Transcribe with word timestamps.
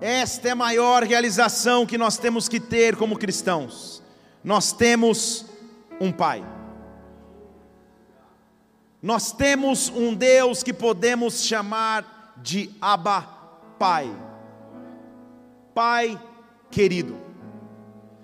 Esta 0.00 0.48
é 0.48 0.50
a 0.50 0.56
maior 0.56 1.02
realização 1.02 1.86
que 1.86 1.96
nós 1.96 2.18
temos 2.18 2.48
que 2.48 2.60
ter 2.60 2.96
como 2.96 3.18
cristãos. 3.18 4.02
Nós 4.44 4.72
temos 4.72 5.46
um 6.00 6.12
Pai. 6.12 6.44
Nós 9.02 9.32
temos 9.32 9.88
um 9.88 10.14
Deus 10.14 10.62
que 10.62 10.72
podemos 10.72 11.42
chamar 11.44 12.34
de 12.36 12.70
Abba 12.80 13.22
Pai. 13.78 14.14
Pai 15.74 16.20
querido. 16.70 17.18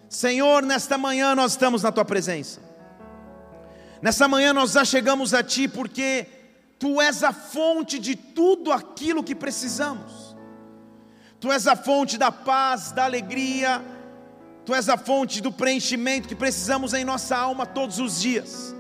Senhor, 0.08 0.62
nesta 0.62 0.98
manhã 0.98 1.34
nós 1.34 1.52
estamos 1.52 1.82
na 1.82 1.90
tua 1.90 2.04
presença. 2.04 2.60
Nessa 4.02 4.28
manhã 4.28 4.52
nós 4.52 4.72
já 4.72 4.84
chegamos 4.84 5.32
a 5.32 5.42
ti 5.42 5.66
porque 5.66 6.26
tu 6.78 7.00
és 7.00 7.22
a 7.22 7.32
fonte 7.32 7.98
de 7.98 8.14
tudo 8.14 8.72
aquilo 8.72 9.22
que 9.22 9.34
precisamos. 9.34 10.21
Tu 11.42 11.50
és 11.50 11.66
a 11.66 11.74
fonte 11.74 12.16
da 12.16 12.30
paz, 12.30 12.92
da 12.92 13.04
alegria, 13.04 13.82
Tu 14.64 14.72
és 14.72 14.88
a 14.88 14.96
fonte 14.96 15.40
do 15.40 15.50
preenchimento 15.50 16.28
que 16.28 16.36
precisamos 16.36 16.94
em 16.94 17.04
nossa 17.04 17.36
alma 17.36 17.66
todos 17.66 17.98
os 17.98 18.20
dias. 18.20 18.72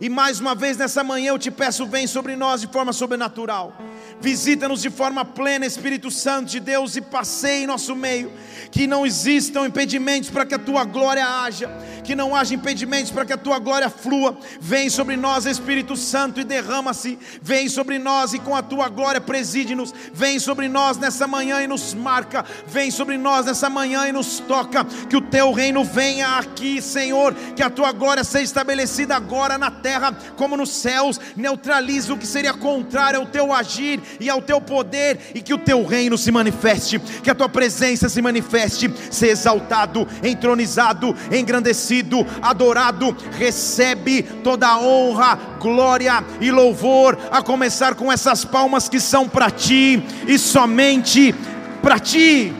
E 0.00 0.08
mais 0.08 0.40
uma 0.40 0.54
vez 0.54 0.78
nessa 0.78 1.04
manhã 1.04 1.28
eu 1.28 1.38
te 1.38 1.50
peço, 1.50 1.86
vem 1.86 2.06
sobre 2.06 2.34
nós 2.36 2.62
de 2.62 2.66
forma 2.66 2.92
sobrenatural. 2.92 3.76
Visita-nos 4.18 4.80
de 4.80 4.88
forma 4.88 5.26
plena, 5.26 5.66
Espírito 5.66 6.10
Santo 6.10 6.50
de 6.50 6.60
Deus, 6.60 6.96
e 6.96 7.02
passeie 7.02 7.64
em 7.64 7.66
nosso 7.66 7.94
meio. 7.94 8.32
Que 8.70 8.86
não 8.86 9.04
existam 9.04 9.66
impedimentos 9.66 10.30
para 10.30 10.46
que 10.46 10.54
a 10.54 10.58
tua 10.58 10.84
glória 10.84 11.26
haja, 11.26 11.70
que 12.06 12.14
não 12.14 12.34
haja 12.34 12.54
impedimentos 12.54 13.10
para 13.10 13.24
que 13.24 13.32
a 13.32 13.36
tua 13.36 13.58
glória 13.58 13.90
flua. 13.90 14.38
Vem 14.60 14.88
sobre 14.88 15.16
nós, 15.16 15.44
Espírito 15.44 15.96
Santo, 15.96 16.40
e 16.40 16.44
derrama-se. 16.44 17.18
Vem 17.42 17.68
sobre 17.68 17.98
nós 17.98 18.32
e 18.32 18.38
com 18.38 18.54
a 18.54 18.62
tua 18.62 18.88
glória 18.88 19.20
preside-nos. 19.20 19.92
Vem 20.14 20.38
sobre 20.38 20.68
nós 20.68 20.96
nessa 20.96 21.26
manhã 21.26 21.60
e 21.60 21.66
nos 21.66 21.92
marca. 21.92 22.44
Vem 22.66 22.90
sobre 22.90 23.18
nós 23.18 23.46
nessa 23.46 23.68
manhã 23.68 24.06
e 24.06 24.12
nos 24.12 24.38
toca. 24.38 24.84
Que 24.84 25.16
o 25.16 25.20
teu 25.20 25.52
reino 25.52 25.82
venha 25.84 26.38
aqui, 26.38 26.80
Senhor. 26.80 27.34
Que 27.34 27.62
a 27.62 27.68
tua 27.68 27.90
glória 27.92 28.22
seja 28.22 28.44
estabelecida 28.44 29.16
agora 29.16 29.58
na 29.58 29.70
terra 29.70 30.16
como 30.36 30.56
nos 30.56 30.70
céus. 30.70 31.20
Neutralize 31.36 32.12
o 32.12 32.16
que 32.16 32.26
seria 32.26 32.54
contrário 32.54 33.18
ao 33.20 33.26
teu 33.26 33.52
agir 33.52 34.00
e 34.20 34.30
ao 34.30 34.40
teu 34.40 34.60
poder, 34.60 35.32
e 35.34 35.40
que 35.40 35.54
o 35.54 35.58
teu 35.58 35.84
reino 35.84 36.16
se 36.16 36.30
manifeste, 36.30 36.98
que 36.98 37.30
a 37.30 37.34
tua 37.34 37.48
presença 37.48 38.08
se 38.08 38.22
manifeste, 38.22 38.92
ser 39.10 39.28
exaltado, 39.28 40.06
entronizado, 40.22 41.14
engrandecido, 41.32 41.95
adorado. 42.42 43.16
Recebe 43.32 44.22
toda 44.22 44.68
a 44.68 44.78
honra, 44.78 45.38
glória 45.60 46.24
e 46.40 46.50
louvor, 46.50 47.18
a 47.30 47.42
começar 47.42 47.94
com 47.94 48.10
essas 48.10 48.44
palmas 48.44 48.88
que 48.88 49.00
são 49.00 49.28
para 49.28 49.50
ti 49.50 50.02
e 50.26 50.38
somente 50.38 51.34
para 51.82 51.98
ti. 51.98 52.52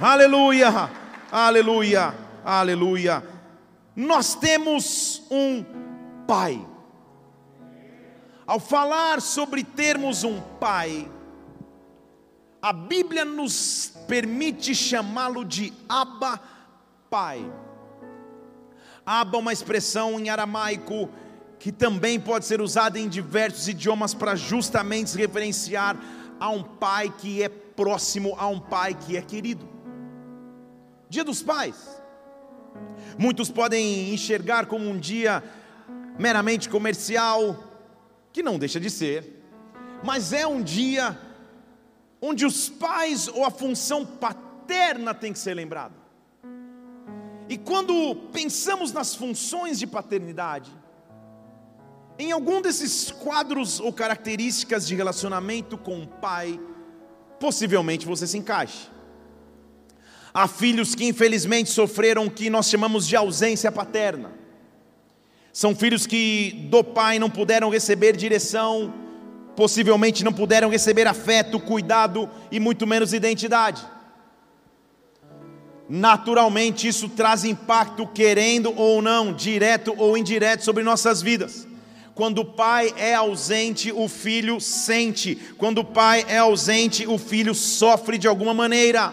Aleluia, 0.00 0.90
aleluia, 1.30 2.14
aleluia. 2.44 3.22
Nós 3.94 4.34
temos 4.34 5.22
um 5.30 5.64
Pai. 6.26 6.66
Ao 8.46 8.60
falar 8.60 9.20
sobre 9.20 9.64
termos 9.64 10.22
um 10.22 10.40
pai, 10.40 11.10
a 12.62 12.72
Bíblia 12.72 13.24
nos 13.24 13.92
permite 14.06 14.72
chamá-lo 14.72 15.44
de 15.44 15.72
Abba 15.88 16.40
Pai. 17.10 17.44
Abba 19.06 19.38
uma 19.38 19.52
expressão 19.52 20.18
em 20.18 20.28
aramaico 20.28 21.08
que 21.60 21.70
também 21.70 22.18
pode 22.18 22.44
ser 22.44 22.60
usada 22.60 22.98
em 22.98 23.08
diversos 23.08 23.68
idiomas 23.68 24.12
para 24.12 24.34
justamente 24.34 25.10
se 25.10 25.18
referenciar 25.18 25.96
a 26.40 26.50
um 26.50 26.62
pai 26.62 27.14
que 27.16 27.42
é 27.42 27.48
próximo, 27.48 28.34
a 28.36 28.48
um 28.48 28.58
pai 28.58 28.94
que 28.94 29.16
é 29.16 29.22
querido. 29.22 29.66
Dia 31.08 31.22
dos 31.22 31.42
Pais. 31.42 32.02
Muitos 33.16 33.50
podem 33.50 34.12
enxergar 34.12 34.66
como 34.66 34.88
um 34.88 34.98
dia 34.98 35.42
meramente 36.18 36.68
comercial, 36.68 37.56
que 38.32 38.42
não 38.42 38.58
deixa 38.58 38.80
de 38.80 38.90
ser, 38.90 39.42
mas 40.02 40.32
é 40.32 40.46
um 40.46 40.60
dia 40.60 41.18
onde 42.20 42.44
os 42.44 42.68
pais 42.68 43.28
ou 43.28 43.44
a 43.44 43.50
função 43.50 44.04
paterna 44.04 45.14
tem 45.14 45.32
que 45.32 45.38
ser 45.38 45.54
lembrada. 45.54 46.05
E 47.48 47.56
quando 47.56 48.14
pensamos 48.32 48.92
nas 48.92 49.14
funções 49.14 49.78
de 49.78 49.86
paternidade, 49.86 50.70
em 52.18 52.32
algum 52.32 52.60
desses 52.60 53.10
quadros 53.10 53.78
ou 53.78 53.92
características 53.92 54.86
de 54.86 54.94
relacionamento 54.94 55.76
com 55.76 56.02
o 56.02 56.06
pai, 56.06 56.58
possivelmente 57.38 58.06
você 58.06 58.26
se 58.26 58.38
encaixe. 58.38 58.88
Há 60.32 60.48
filhos 60.48 60.94
que 60.94 61.04
infelizmente 61.04 61.70
sofreram 61.70 62.26
o 62.26 62.30
que 62.30 62.50
nós 62.50 62.68
chamamos 62.68 63.06
de 63.06 63.16
ausência 63.16 63.70
paterna 63.70 64.46
são 65.56 65.74
filhos 65.74 66.06
que 66.06 66.68
do 66.70 66.84
pai 66.84 67.18
não 67.18 67.30
puderam 67.30 67.70
receber 67.70 68.14
direção, 68.14 68.92
possivelmente 69.56 70.22
não 70.22 70.30
puderam 70.30 70.68
receber 70.68 71.06
afeto, 71.06 71.58
cuidado 71.58 72.28
e 72.52 72.60
muito 72.60 72.86
menos 72.86 73.14
identidade. 73.14 73.82
Naturalmente, 75.88 76.88
isso 76.88 77.08
traz 77.08 77.44
impacto, 77.44 78.06
querendo 78.06 78.72
ou 78.76 79.00
não, 79.00 79.32
direto 79.32 79.94
ou 79.96 80.16
indireto, 80.16 80.64
sobre 80.64 80.82
nossas 80.82 81.22
vidas. 81.22 81.66
Quando 82.14 82.38
o 82.38 82.44
pai 82.44 82.92
é 82.96 83.14
ausente, 83.14 83.92
o 83.92 84.08
filho 84.08 84.60
sente. 84.60 85.36
Quando 85.58 85.78
o 85.78 85.84
pai 85.84 86.24
é 86.28 86.38
ausente, 86.38 87.06
o 87.06 87.18
filho 87.18 87.54
sofre 87.54 88.18
de 88.18 88.26
alguma 88.26 88.54
maneira. 88.54 89.12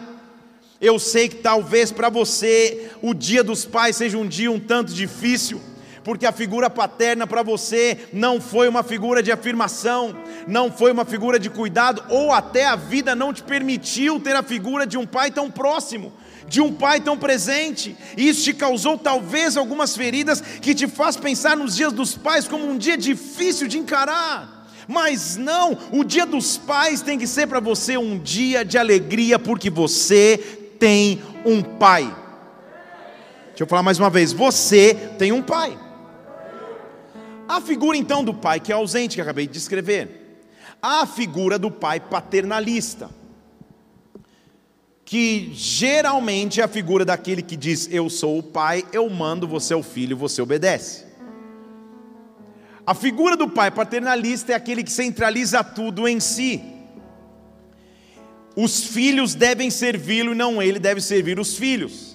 Eu 0.79 0.97
sei 0.97 1.29
que 1.29 1.35
talvez 1.35 1.91
para 1.91 2.09
você 2.09 2.91
o 3.01 3.13
dia 3.13 3.43
dos 3.43 3.65
pais 3.65 3.97
seja 3.97 4.17
um 4.17 4.27
dia 4.27 4.51
um 4.51 4.59
tanto 4.59 4.93
difícil 4.93 5.61
porque 6.03 6.25
a 6.25 6.31
figura 6.31 6.69
paterna 6.69 7.25
para 7.25 7.41
você 7.41 8.09
não 8.11 8.41
foi 8.41 8.67
uma 8.67 8.83
figura 8.83 9.23
de 9.23 9.31
afirmação, 9.31 10.15
não 10.47 10.71
foi 10.71 10.91
uma 10.91 11.05
figura 11.05 11.39
de 11.39 11.49
cuidado, 11.49 12.03
ou 12.09 12.31
até 12.31 12.65
a 12.65 12.75
vida 12.75 13.15
não 13.15 13.33
te 13.33 13.41
permitiu 13.41 14.19
ter 14.19 14.35
a 14.35 14.43
figura 14.43 14.85
de 14.85 14.97
um 14.97 15.05
pai 15.05 15.31
tão 15.31 15.49
próximo, 15.49 16.11
de 16.47 16.61
um 16.61 16.73
pai 16.73 17.01
tão 17.01 17.17
presente, 17.17 17.95
e 18.17 18.27
isso 18.27 18.43
te 18.43 18.53
causou 18.53 18.97
talvez 18.97 19.57
algumas 19.57 19.95
feridas 19.95 20.41
que 20.41 20.75
te 20.75 20.87
faz 20.87 21.15
pensar 21.15 21.57
nos 21.57 21.75
dias 21.75 21.93
dos 21.93 22.15
pais 22.15 22.47
como 22.47 22.69
um 22.69 22.77
dia 22.77 22.97
difícil 22.97 23.67
de 23.67 23.77
encarar. 23.77 24.67
Mas 24.87 25.37
não, 25.37 25.77
o 25.91 26.03
dia 26.03 26.25
dos 26.25 26.57
pais 26.57 27.01
tem 27.01 27.17
que 27.17 27.27
ser 27.27 27.47
para 27.47 27.59
você 27.59 27.97
um 27.97 28.19
dia 28.19 28.65
de 28.65 28.77
alegria, 28.77 29.39
porque 29.39 29.69
você 29.69 30.37
tem 30.79 31.21
um 31.45 31.61
pai. 31.61 32.03
Deixa 33.49 33.63
eu 33.63 33.67
falar 33.67 33.83
mais 33.83 33.99
uma 33.99 34.09
vez: 34.09 34.33
você 34.33 34.93
tem 35.17 35.31
um 35.31 35.41
pai. 35.41 35.77
A 37.47 37.61
figura 37.61 37.97
então 37.97 38.23
do 38.23 38.33
pai 38.33 38.59
que 38.59 38.71
é 38.71 38.75
ausente, 38.75 39.15
que 39.15 39.21
acabei 39.21 39.47
de 39.47 39.53
descrever. 39.53 40.41
A 40.81 41.05
figura 41.05 41.57
do 41.57 41.71
pai 41.71 41.99
paternalista, 41.99 43.09
que 45.05 45.51
geralmente 45.53 46.61
é 46.61 46.63
a 46.63 46.67
figura 46.67 47.03
daquele 47.03 47.41
que 47.41 47.55
diz: 47.55 47.89
Eu 47.91 48.09
sou 48.09 48.37
o 48.37 48.43
pai, 48.43 48.83
eu 48.91 49.09
mando, 49.09 49.47
você 49.47 49.73
é 49.73 49.77
o 49.77 49.83
filho, 49.83 50.15
você 50.15 50.41
obedece. 50.41 51.05
A 52.85 52.93
figura 52.93 53.37
do 53.37 53.49
pai 53.49 53.71
paternalista 53.71 54.51
é 54.51 54.55
aquele 54.55 54.83
que 54.83 54.91
centraliza 54.91 55.63
tudo 55.63 56.07
em 56.07 56.19
si. 56.19 56.61
Os 58.55 58.83
filhos 58.83 59.33
devem 59.33 59.69
servi-lo 59.69 60.33
e 60.33 60.35
não 60.35 60.61
ele 60.61 60.79
deve 60.79 61.01
servir 61.01 61.39
os 61.39 61.57
filhos. 61.57 62.13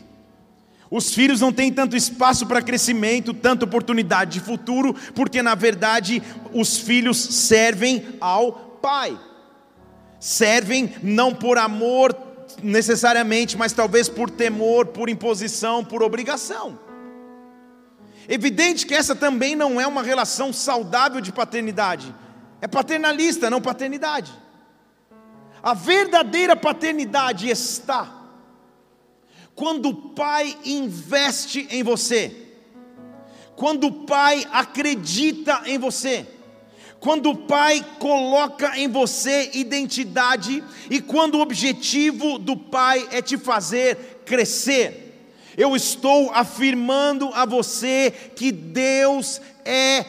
Os 0.91 1.15
filhos 1.15 1.41
não 1.41 1.53
têm 1.53 1.71
tanto 1.71 1.97
espaço 1.97 2.47
para 2.47 2.63
crescimento, 2.63 3.35
tanta 3.35 3.65
oportunidade 3.65 4.33
de 4.33 4.41
futuro, 4.41 4.95
porque 5.15 5.43
na 5.43 5.55
verdade 5.55 6.23
os 6.53 6.79
filhos 6.79 7.19
servem 7.19 8.05
ao 8.21 8.53
pai. 8.53 9.19
Servem 10.19 10.95
não 11.03 11.35
por 11.35 11.59
amor 11.59 12.28
necessariamente, 12.63 13.57
mas 13.57 13.73
talvez 13.73 14.09
por 14.09 14.31
temor, 14.31 14.87
por 14.87 15.09
imposição, 15.09 15.85
por 15.85 16.03
obrigação. 16.03 16.79
Evidente 18.29 18.87
que 18.87 18.95
essa 18.95 19.15
também 19.15 19.57
não 19.57 19.81
é 19.81 19.87
uma 19.87 20.03
relação 20.03 20.53
saudável 20.53 21.21
de 21.21 21.33
paternidade. 21.33 22.15
É 22.61 22.67
paternalista, 22.67 23.49
não 23.49 23.61
paternidade. 23.61 24.33
A 25.63 25.75
verdadeira 25.75 26.55
paternidade 26.55 27.49
está 27.49 28.15
quando 29.55 29.89
o 29.89 29.95
pai 29.95 30.57
investe 30.65 31.67
em 31.71 31.83
você, 31.83 32.55
quando 33.57 33.89
o 33.89 33.93
pai 34.05 34.47
acredita 34.53 35.63
em 35.67 35.77
você, 35.79 36.25
quando 37.01 37.31
o 37.31 37.37
pai 37.37 37.85
coloca 37.99 38.77
em 38.77 38.89
você 38.89 39.51
identidade 39.55 40.63
e 40.91 41.01
quando 41.01 41.37
o 41.37 41.41
objetivo 41.41 42.39
do 42.39 42.57
pai 42.57 43.07
é 43.13 43.23
te 43.23 43.39
fazer 43.39 44.23
crescer. 44.25 45.05
Eu 45.57 45.75
estou 45.75 46.31
afirmando 46.33 47.31
a 47.35 47.45
você 47.45 48.13
que 48.35 48.53
Deus 48.53 49.41
é 49.65 50.05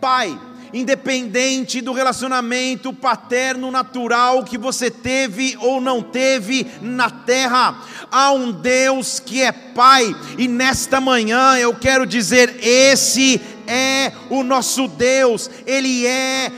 pai 0.00 0.38
independente 0.72 1.80
do 1.80 1.92
relacionamento 1.92 2.92
paterno 2.92 3.70
natural 3.70 4.42
que 4.42 4.56
você 4.56 4.90
teve 4.90 5.56
ou 5.60 5.80
não 5.80 6.02
teve 6.02 6.66
na 6.80 7.10
terra. 7.10 7.78
Há 8.10 8.32
um 8.32 8.50
Deus 8.50 9.20
que 9.20 9.42
é 9.42 9.52
Pai, 9.52 10.14
e 10.38 10.48
nesta 10.48 11.00
manhã 11.00 11.56
eu 11.56 11.74
quero 11.74 12.06
dizer: 12.06 12.56
esse 12.62 13.40
é 13.72 14.12
o 14.28 14.42
nosso 14.42 14.86
Deus, 14.86 15.50
Ele 15.66 16.06
é 16.06 16.52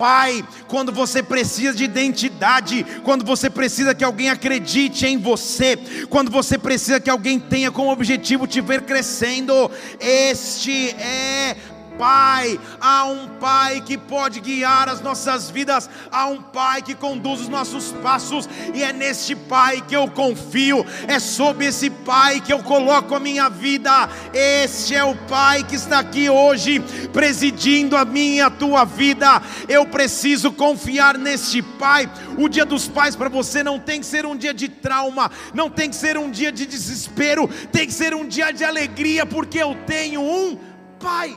Pai, 0.00 0.42
quando 0.66 0.90
você 0.90 1.22
precisa 1.22 1.74
de 1.74 1.84
identidade, 1.84 2.86
quando 3.04 3.22
você 3.22 3.50
precisa 3.50 3.94
que 3.94 4.02
alguém 4.02 4.30
acredite 4.30 5.06
em 5.06 5.18
você, 5.18 5.78
quando 6.08 6.30
você 6.30 6.56
precisa 6.56 6.98
que 6.98 7.10
alguém 7.10 7.38
tenha 7.38 7.70
como 7.70 7.92
objetivo 7.92 8.46
te 8.46 8.62
ver 8.62 8.80
crescendo, 8.80 9.70
este 10.00 10.88
é 10.92 11.54
Pai, 12.00 12.58
há 12.80 13.04
um 13.04 13.28
Pai 13.38 13.82
que 13.82 13.98
pode 13.98 14.40
guiar 14.40 14.88
as 14.88 15.02
nossas 15.02 15.50
vidas, 15.50 15.90
há 16.10 16.28
um 16.28 16.40
Pai 16.40 16.80
que 16.80 16.94
conduz 16.94 17.42
os 17.42 17.48
nossos 17.48 17.92
passos, 18.02 18.48
e 18.72 18.82
é 18.82 18.90
neste 18.90 19.36
Pai 19.36 19.82
que 19.86 19.94
eu 19.94 20.08
confio, 20.08 20.86
é 21.06 21.18
sob 21.18 21.62
esse 21.62 21.90
Pai 21.90 22.40
que 22.40 22.54
eu 22.54 22.62
coloco 22.62 23.14
a 23.14 23.20
minha 23.20 23.50
vida. 23.50 24.08
Este 24.32 24.94
é 24.94 25.04
o 25.04 25.14
Pai 25.14 25.62
que 25.62 25.74
está 25.74 25.98
aqui 25.98 26.30
hoje, 26.30 26.80
presidindo 27.12 27.94
a 27.94 28.04
minha 28.06 28.46
a 28.46 28.50
tua 28.50 28.86
vida. 28.86 29.42
Eu 29.68 29.84
preciso 29.84 30.50
confiar 30.52 31.18
neste 31.18 31.60
Pai. 31.60 32.10
O 32.38 32.48
dia 32.48 32.64
dos 32.64 32.88
pais 32.88 33.14
para 33.14 33.28
você 33.28 33.62
não 33.62 33.78
tem 33.78 34.00
que 34.00 34.06
ser 34.06 34.24
um 34.24 34.34
dia 34.34 34.54
de 34.54 34.70
trauma, 34.70 35.30
não 35.52 35.68
tem 35.68 35.90
que 35.90 35.96
ser 35.96 36.16
um 36.16 36.30
dia 36.30 36.50
de 36.50 36.64
desespero, 36.64 37.46
tem 37.70 37.86
que 37.86 37.92
ser 37.92 38.14
um 38.14 38.26
dia 38.26 38.52
de 38.52 38.64
alegria, 38.64 39.26
porque 39.26 39.58
eu 39.58 39.76
tenho 39.86 40.22
um 40.22 40.58
Pai. 40.98 41.36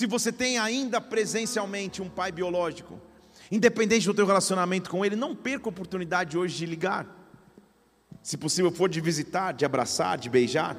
Se 0.00 0.06
você 0.06 0.32
tem 0.32 0.56
ainda 0.56 0.98
presencialmente 0.98 2.00
um 2.00 2.08
pai 2.08 2.32
biológico, 2.32 2.98
independente 3.52 4.06
do 4.06 4.14
teu 4.14 4.24
relacionamento 4.24 4.88
com 4.88 5.04
ele, 5.04 5.14
não 5.14 5.36
perca 5.36 5.68
a 5.68 5.68
oportunidade 5.68 6.38
hoje 6.38 6.56
de 6.56 6.64
ligar. 6.64 7.06
Se 8.22 8.38
possível 8.38 8.72
for 8.72 8.88
de 8.88 8.98
visitar, 8.98 9.52
de 9.52 9.62
abraçar, 9.62 10.16
de 10.16 10.30
beijar. 10.30 10.74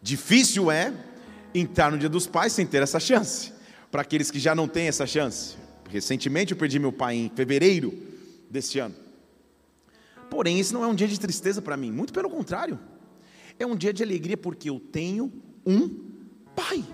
Difícil 0.00 0.70
é 0.70 0.94
entrar 1.52 1.90
no 1.90 1.98
dia 1.98 2.08
dos 2.08 2.28
pais 2.28 2.52
sem 2.52 2.64
ter 2.64 2.80
essa 2.80 3.00
chance. 3.00 3.52
Para 3.90 4.02
aqueles 4.02 4.30
que 4.30 4.38
já 4.38 4.54
não 4.54 4.68
têm 4.68 4.86
essa 4.86 5.04
chance. 5.04 5.56
Recentemente 5.90 6.52
eu 6.52 6.56
perdi 6.56 6.78
meu 6.78 6.92
pai 6.92 7.16
em 7.16 7.28
fevereiro 7.34 7.92
deste 8.48 8.78
ano. 8.78 8.94
Porém, 10.30 10.60
esse 10.60 10.72
não 10.72 10.84
é 10.84 10.86
um 10.86 10.94
dia 10.94 11.08
de 11.08 11.18
tristeza 11.18 11.60
para 11.60 11.76
mim, 11.76 11.90
muito 11.90 12.12
pelo 12.12 12.30
contrário. 12.30 12.78
É 13.58 13.66
um 13.66 13.74
dia 13.74 13.92
de 13.92 14.00
alegria 14.00 14.36
porque 14.36 14.70
eu 14.70 14.78
tenho 14.78 15.32
um 15.66 15.88
pai. 16.54 16.84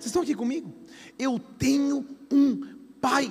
Vocês 0.00 0.06
estão 0.06 0.22
aqui 0.22 0.34
comigo? 0.34 0.72
Eu 1.18 1.38
tenho 1.38 2.06
um 2.32 2.62
pai. 3.02 3.30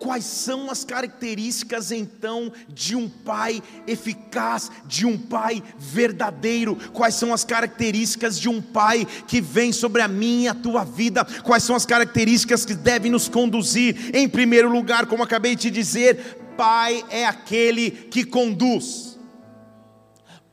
Quais 0.00 0.24
são 0.24 0.68
as 0.68 0.84
características 0.84 1.92
então 1.92 2.52
de 2.68 2.96
um 2.96 3.08
pai 3.08 3.62
eficaz, 3.86 4.68
de 4.84 5.06
um 5.06 5.16
pai 5.16 5.62
verdadeiro? 5.78 6.76
Quais 6.92 7.14
são 7.14 7.32
as 7.32 7.44
características 7.44 8.38
de 8.38 8.48
um 8.48 8.60
pai 8.60 9.06
que 9.28 9.40
vem 9.40 9.72
sobre 9.72 10.02
a 10.02 10.08
minha 10.08 10.46
e 10.46 10.48
a 10.48 10.54
tua 10.54 10.84
vida? 10.84 11.24
Quais 11.44 11.62
são 11.62 11.76
as 11.76 11.86
características 11.86 12.64
que 12.64 12.74
devem 12.74 13.12
nos 13.12 13.28
conduzir? 13.28 14.10
Em 14.12 14.28
primeiro 14.28 14.68
lugar, 14.68 15.06
como 15.06 15.22
acabei 15.22 15.54
de 15.54 15.70
dizer, 15.70 16.16
pai 16.56 17.04
é 17.10 17.24
aquele 17.26 17.92
que 17.92 18.24
conduz. 18.24 19.16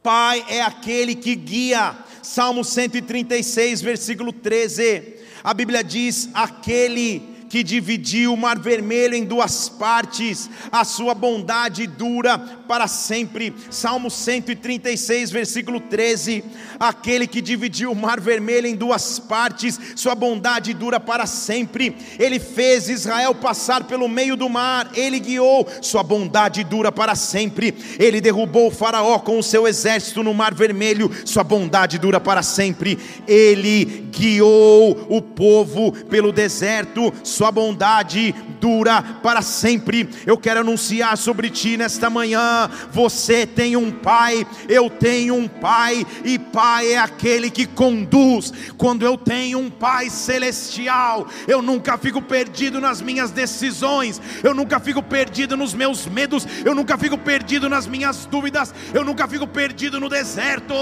Pai 0.04 0.46
é 0.48 0.62
aquele 0.62 1.16
que 1.16 1.36
guia. 1.36 1.98
Salmo 2.22 2.64
136, 2.64 3.82
versículo 3.82 4.32
13. 4.32 5.15
A 5.46 5.54
Bíblia 5.54 5.84
diz: 5.84 6.28
aquele 6.34 7.35
que 7.50 7.64
dividiu 7.64 8.34
o 8.34 8.38
mar 8.38 8.60
vermelho 8.60 9.16
em 9.16 9.24
duas 9.24 9.70
partes, 9.70 10.50
a 10.72 10.84
sua 10.84 11.14
bondade 11.14 11.88
dura 11.88 12.38
para 12.38 12.88
sempre. 12.88 13.54
Salmo 13.70 14.10
136, 14.10 15.32
versículo 15.32 15.80
13. 15.80 16.44
Aquele 16.80 17.28
que 17.28 17.42
dividiu 17.42 17.92
o 17.92 17.96
mar 17.96 18.20
vermelho 18.20 18.68
em 18.68 18.76
duas 18.76 19.20
partes, 19.20 19.80
sua 19.96 20.16
bondade 20.16 20.74
dura 20.74 21.00
para 21.00 21.26
sempre. 21.26 21.96
Ele 22.20 22.40
fez 22.40 22.90
Israel 22.90 23.34
passar 23.36 23.84
pelo 23.86 24.08
meio 24.08 24.36
do 24.36 24.50
mar, 24.50 24.92
ele 24.94 25.20
guiou, 25.20 25.68
sua 25.82 26.04
bondade 26.04 26.64
dura 26.64 26.92
para 26.92 27.16
sempre. 27.16 27.74
Ele 28.00 28.20
derrubou 28.20 28.68
o 28.68 28.72
Faraó 28.72 29.20
com 29.20 29.40
o 29.40 29.44
seu 29.44 29.68
exército 29.68 30.24
no 30.24 30.34
mar 30.34 30.54
vermelho, 30.54 31.12
sua 31.26 31.44
bondade 31.44 31.98
dura 31.98 32.20
para 32.20 32.44
sempre. 32.44 32.98
Ele 33.28 34.06
guiou 34.12 35.08
o 35.10 35.22
povo 35.22 35.92
pelo 35.92 36.32
deserto, 36.32 37.14
sua 37.36 37.52
bondade 37.52 38.34
dura 38.62 39.04
para 39.22 39.42
sempre. 39.42 40.10
Eu 40.26 40.38
quero 40.38 40.62
anunciar 40.62 41.18
sobre 41.18 41.50
ti 41.50 41.76
nesta 41.76 42.10
manhã: 42.10 42.70
você 42.92 43.46
tem 43.46 43.76
um 43.76 43.92
pai, 43.92 44.48
eu 44.70 44.90
tenho 44.90 45.36
um 45.36 45.48
pai, 45.48 46.06
e 46.24 46.40
pai 46.40 46.94
é 46.94 46.98
aquele 46.98 47.50
que 47.52 47.66
conduz. 47.66 48.54
Quando 48.78 49.06
eu 49.06 49.18
tenho 49.18 49.60
um 49.60 49.70
pai 49.70 50.10
celestial, 50.10 51.28
eu 51.48 51.62
nunca 51.62 51.98
fico 51.98 52.22
perdido 52.22 52.80
nas 52.80 53.02
minhas 53.02 53.32
decisões, 53.32 54.22
eu 54.42 54.54
nunca 54.54 54.80
fico 54.80 55.04
perdido 55.04 55.58
nos 55.58 55.74
meus 55.74 56.06
medos, 56.06 56.48
eu 56.64 56.74
nunca 56.74 56.98
fico 56.98 57.18
perdido 57.18 57.68
nas 57.68 57.86
minhas 57.86 58.26
dúvidas, 58.26 58.74
eu 58.94 59.04
nunca 59.04 59.28
fico 59.28 59.46
perdido 59.46 60.00
no 60.00 60.08
deserto. 60.08 60.74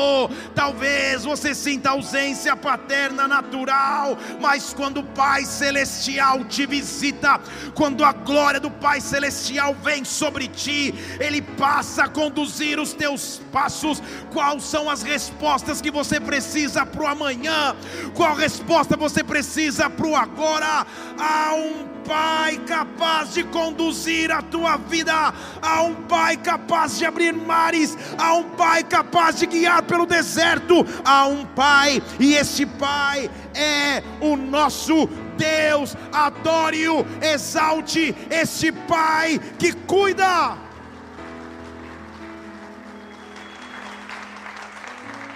Talvez 0.53 1.23
você 1.23 1.55
sinta 1.55 1.89
ausência 1.89 2.55
paterna 2.55 3.27
natural, 3.27 4.17
mas 4.39 4.73
quando 4.73 4.99
o 4.99 5.03
Pai 5.03 5.45
Celestial 5.45 6.42
te 6.43 6.65
visita, 6.65 7.39
quando 7.73 8.03
a 8.03 8.11
glória 8.11 8.59
do 8.59 8.69
Pai 8.69 9.01
Celestial 9.01 9.75
vem 9.83 10.03
sobre 10.03 10.47
ti, 10.47 10.93
Ele 11.19 11.41
passa 11.41 12.03
a 12.03 12.09
conduzir 12.09 12.79
os 12.79 12.93
teus 12.93 13.41
passos. 13.51 14.01
Quais 14.31 14.63
são 14.63 14.89
as 14.89 15.03
respostas 15.03 15.81
que 15.81 15.91
você 15.91 16.19
precisa 16.19 16.85
para 16.85 17.03
o 17.03 17.07
amanhã? 17.07 17.75
Qual 18.13 18.35
resposta 18.35 18.97
você 18.97 19.23
precisa 19.23 19.89
para 19.89 20.07
o 20.07 20.15
agora? 20.15 20.85
Há 21.17 21.55
um 21.55 21.93
Pai 22.03 22.57
capaz 22.67 23.33
de 23.33 23.43
conduzir 23.45 24.29
a 24.29 24.41
tua 24.41 24.75
vida, 24.77 25.33
há 25.61 25.81
um 25.83 25.95
Pai 25.95 26.35
capaz 26.35 26.97
de 26.97 27.05
abrir 27.05 27.33
mares, 27.33 27.97
há 28.17 28.33
um 28.33 28.43
Pai 28.43 28.83
capaz 28.83 29.39
de 29.39 29.45
guiar 29.45 29.83
pelo 29.83 30.05
deserto, 30.05 30.85
há 31.05 31.25
um 31.25 31.45
Pai, 31.45 32.03
e 32.19 32.33
esse 32.35 32.65
Pai 32.65 33.29
é 33.55 34.03
o 34.19 34.35
nosso 34.35 35.07
Deus, 35.43 35.95
adore-o, 36.11 37.05
exalte 37.21 38.15
esse 38.29 38.71
Pai 38.71 39.39
que 39.59 39.73
cuida. 39.73 40.57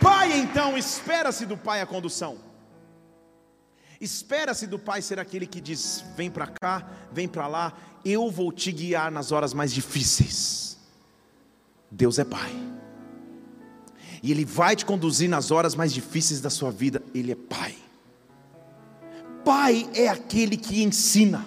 Pai, 0.01 0.39
então, 0.39 0.77
espera-se 0.77 1.45
do 1.45 1.57
Pai 1.57 1.81
a 1.81 1.85
condução. 1.85 2.37
Espera-se 3.99 4.67
do 4.67 4.79
Pai 4.79 5.01
ser 5.01 5.19
aquele 5.19 5.47
que 5.47 5.59
diz: 5.59 6.03
vem 6.15 6.29
para 6.29 6.47
cá, 6.47 6.87
vem 7.11 7.27
para 7.27 7.47
lá, 7.47 7.73
eu 8.05 8.29
vou 8.29 8.51
te 8.51 8.71
guiar 8.71 9.11
nas 9.11 9.31
horas 9.31 9.53
mais 9.53 9.73
difíceis. 9.73 10.77
Deus 11.89 12.19
é 12.19 12.25
Pai, 12.25 12.51
e 14.21 14.31
Ele 14.31 14.45
vai 14.45 14.75
te 14.75 14.85
conduzir 14.85 15.29
nas 15.29 15.51
horas 15.51 15.73
mais 15.73 15.91
difíceis 15.93 16.41
da 16.41 16.49
sua 16.49 16.69
vida, 16.69 17.01
Ele 17.13 17.31
é 17.31 17.35
Pai. 17.35 17.86
Pai 19.47 19.89
é 19.93 20.09
aquele 20.09 20.57
que 20.57 20.83
ensina. 20.83 21.45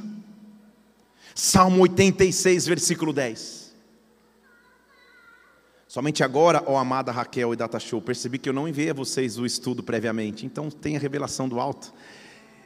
Salmo 1.35 1.83
86, 1.83 2.67
versículo 2.67 3.13
10. 3.13 3.75
Somente 5.87 6.25
agora, 6.25 6.65
ó 6.67 6.79
amada 6.79 7.13
Raquel 7.13 7.53
e 7.53 7.57
Data 7.57 7.79
Show, 7.79 8.01
percebi 8.01 8.39
que 8.39 8.49
eu 8.49 8.55
não 8.55 8.67
enviei 8.67 8.89
a 8.89 8.95
vocês 8.95 9.37
o 9.37 9.45
estudo 9.45 9.83
previamente, 9.83 10.47
então 10.47 10.71
tem 10.71 10.97
a 10.97 10.99
revelação 10.99 11.47
do 11.47 11.61
alto. 11.61 11.93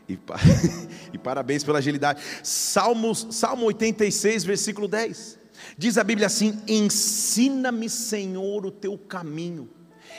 E, 0.09 0.17
e 1.13 1.19
parabéns 1.19 1.65
pela 1.65 1.79
agilidade. 1.79 2.23
Salmos, 2.45 3.27
Salmo 3.33 3.67
86, 3.67 4.45
versículo 4.45 4.87
10. 4.87 5.37
Diz 5.77 5.99
a 5.99 6.05
Bíblia 6.05 6.29
assim: 6.29 6.63
Ensina-me, 6.69 7.91
Senhor, 7.91 8.65
o 8.65 8.71
teu 8.71 8.97
caminho 8.97 9.69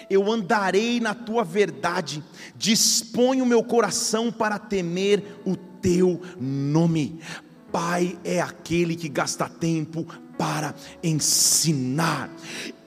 eu 0.10 0.32
andarei 0.32 1.00
na 1.00 1.14
tua 1.14 1.44
verdade, 1.44 2.24
dispõe 2.56 3.42
o 3.42 3.46
meu 3.46 3.64
coração 3.64 4.32
para 4.32 4.60
temer 4.60 5.42
o 5.46 5.56
teu 5.56 6.22
nome. 6.40 7.20
Pai 7.72 8.18
é 8.24 8.40
aquele 8.42 8.96
que 8.96 9.10
gasta 9.10 9.50
tempo 9.50 10.06
para 10.38 10.74
ensinar. 11.04 12.30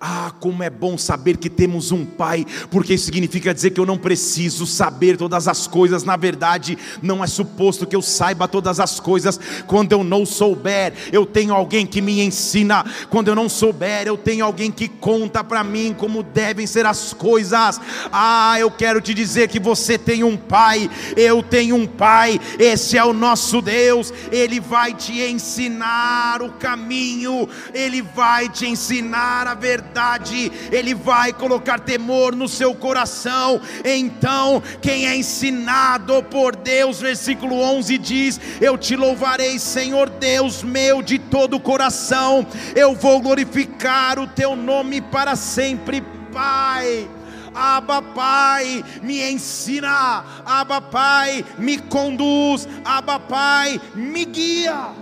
Ah, 0.01 0.33
como 0.39 0.63
é 0.63 0.71
bom 0.71 0.97
saber 0.97 1.37
que 1.37 1.51
temos 1.51 1.91
um 1.91 2.07
Pai, 2.07 2.47
porque 2.71 2.95
isso 2.95 3.07
significa 3.07 3.53
dizer 3.53 3.71
que 3.71 3.81
eu 3.81 3.87
não 3.87 3.99
preciso 3.99 4.65
saber 4.65 5.17
todas 5.17 5.49
as 5.49 5.67
coisas. 5.67 6.05
Na 6.05 6.17
verdade, 6.17 6.79
não 7.03 7.23
é 7.23 7.27
suposto 7.27 7.85
que 7.85 7.97
eu 7.97 8.03
saiba 8.03 8.47
todas 8.47 8.79
as 8.79 9.01
coisas. 9.01 9.41
Quando 9.67 9.91
eu 9.91 10.05
não 10.05 10.25
souber, 10.25 10.93
eu 11.11 11.27
tenho 11.27 11.53
alguém 11.53 11.85
que 11.85 12.01
me 12.01 12.21
ensina. 12.23 12.85
Quando 13.11 13.29
eu 13.29 13.35
não 13.35 13.49
souber, 13.49 14.07
eu 14.07 14.17
tenho 14.17 14.45
alguém 14.45 14.71
que 14.71 14.87
conta 14.87 15.43
para 15.43 15.65
mim 15.65 15.93
como 15.99 16.23
devem 16.23 16.67
ser 16.67 16.87
as 16.87 17.13
coisas. 17.13 17.81
Ah, 18.13 18.57
eu 18.61 18.71
quero 18.71 19.01
te 19.01 19.13
dizer 19.13 19.49
que 19.49 19.59
você 19.59 19.99
tem 19.99 20.23
um 20.23 20.37
Pai, 20.37 20.89
eu 21.17 21.43
tenho 21.43 21.75
um 21.75 21.87
Pai. 21.89 22.41
Esse 22.57 22.97
é 22.97 23.05
o 23.05 23.13
nosso 23.13 23.61
Deus. 23.61 24.13
Ele 24.31 24.61
vai 24.61 24.95
te 24.95 25.21
ensinar 25.21 26.41
o 26.41 26.53
caminho, 26.53 27.49
ele 27.75 28.01
vai 28.01 28.49
te 28.49 28.65
ensinar 28.65 29.49
a 29.49 29.55
verdade 29.55 29.88
verdade, 29.89 30.53
Ele 30.71 30.95
vai 30.95 31.33
colocar 31.33 31.81
temor 31.81 32.37
no 32.37 32.47
seu 32.47 32.75
coração. 32.75 33.61
Então, 33.85 34.63
quem 34.83 35.07
é 35.07 35.17
ensinado 35.17 36.23
por 36.25 36.55
Deus, 36.55 37.01
versículo 37.01 37.61
11 37.61 37.99
diz: 37.99 38.41
Eu 38.61 38.77
te 38.77 38.95
louvarei, 38.95 39.59
Senhor 39.59 40.11
Deus 40.11 40.63
meu, 40.63 41.03
de 41.03 41.19
todo 41.19 41.57
o 41.57 41.61
coração, 41.61 42.47
eu 42.77 42.95
vou 42.95 43.21
glorificar 43.21 44.19
o 44.19 44.27
teu 44.27 44.55
nome 44.55 45.01
para 45.01 45.35
sempre, 45.35 46.03
Pai. 46.33 47.09
Abba 47.55 48.01
Pai, 48.01 48.85
me 49.03 49.21
ensina, 49.29 50.25
Abba 50.45 50.81
Pai, 50.81 51.45
me 51.59 51.79
conduz, 51.79 52.69
Abba 52.85 53.19
Pai, 53.19 53.81
me 53.97 54.25
guia. 54.25 54.93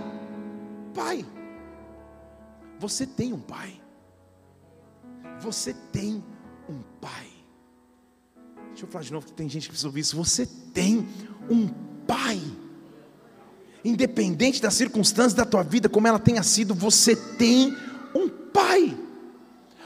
Pai, 0.95 1.23
você 2.79 3.05
tem 3.05 3.33
um 3.33 3.39
pai. 3.39 3.76
Você 5.41 5.73
tem 5.91 6.23
um 6.69 6.81
pai. 6.99 7.27
Deixa 8.69 8.85
eu 8.85 8.87
falar 8.87 9.03
de 9.03 9.13
novo 9.13 9.25
que 9.25 9.33
tem 9.33 9.49
gente 9.49 9.63
que 9.63 9.69
precisa 9.69 9.87
ouvir 9.87 10.01
isso. 10.01 10.15
Você 10.15 10.45
tem 10.73 11.07
um 11.49 11.67
pai. 12.05 12.41
Independente 13.83 14.61
das 14.61 14.73
circunstâncias 14.73 15.33
da 15.33 15.45
tua 15.45 15.63
vida, 15.63 15.87
como 15.87 16.07
ela 16.07 16.19
tenha 16.19 16.43
sido, 16.43 16.75
você 16.75 17.15
tem 17.15 17.75
um 18.13 18.29
pai. 18.29 18.97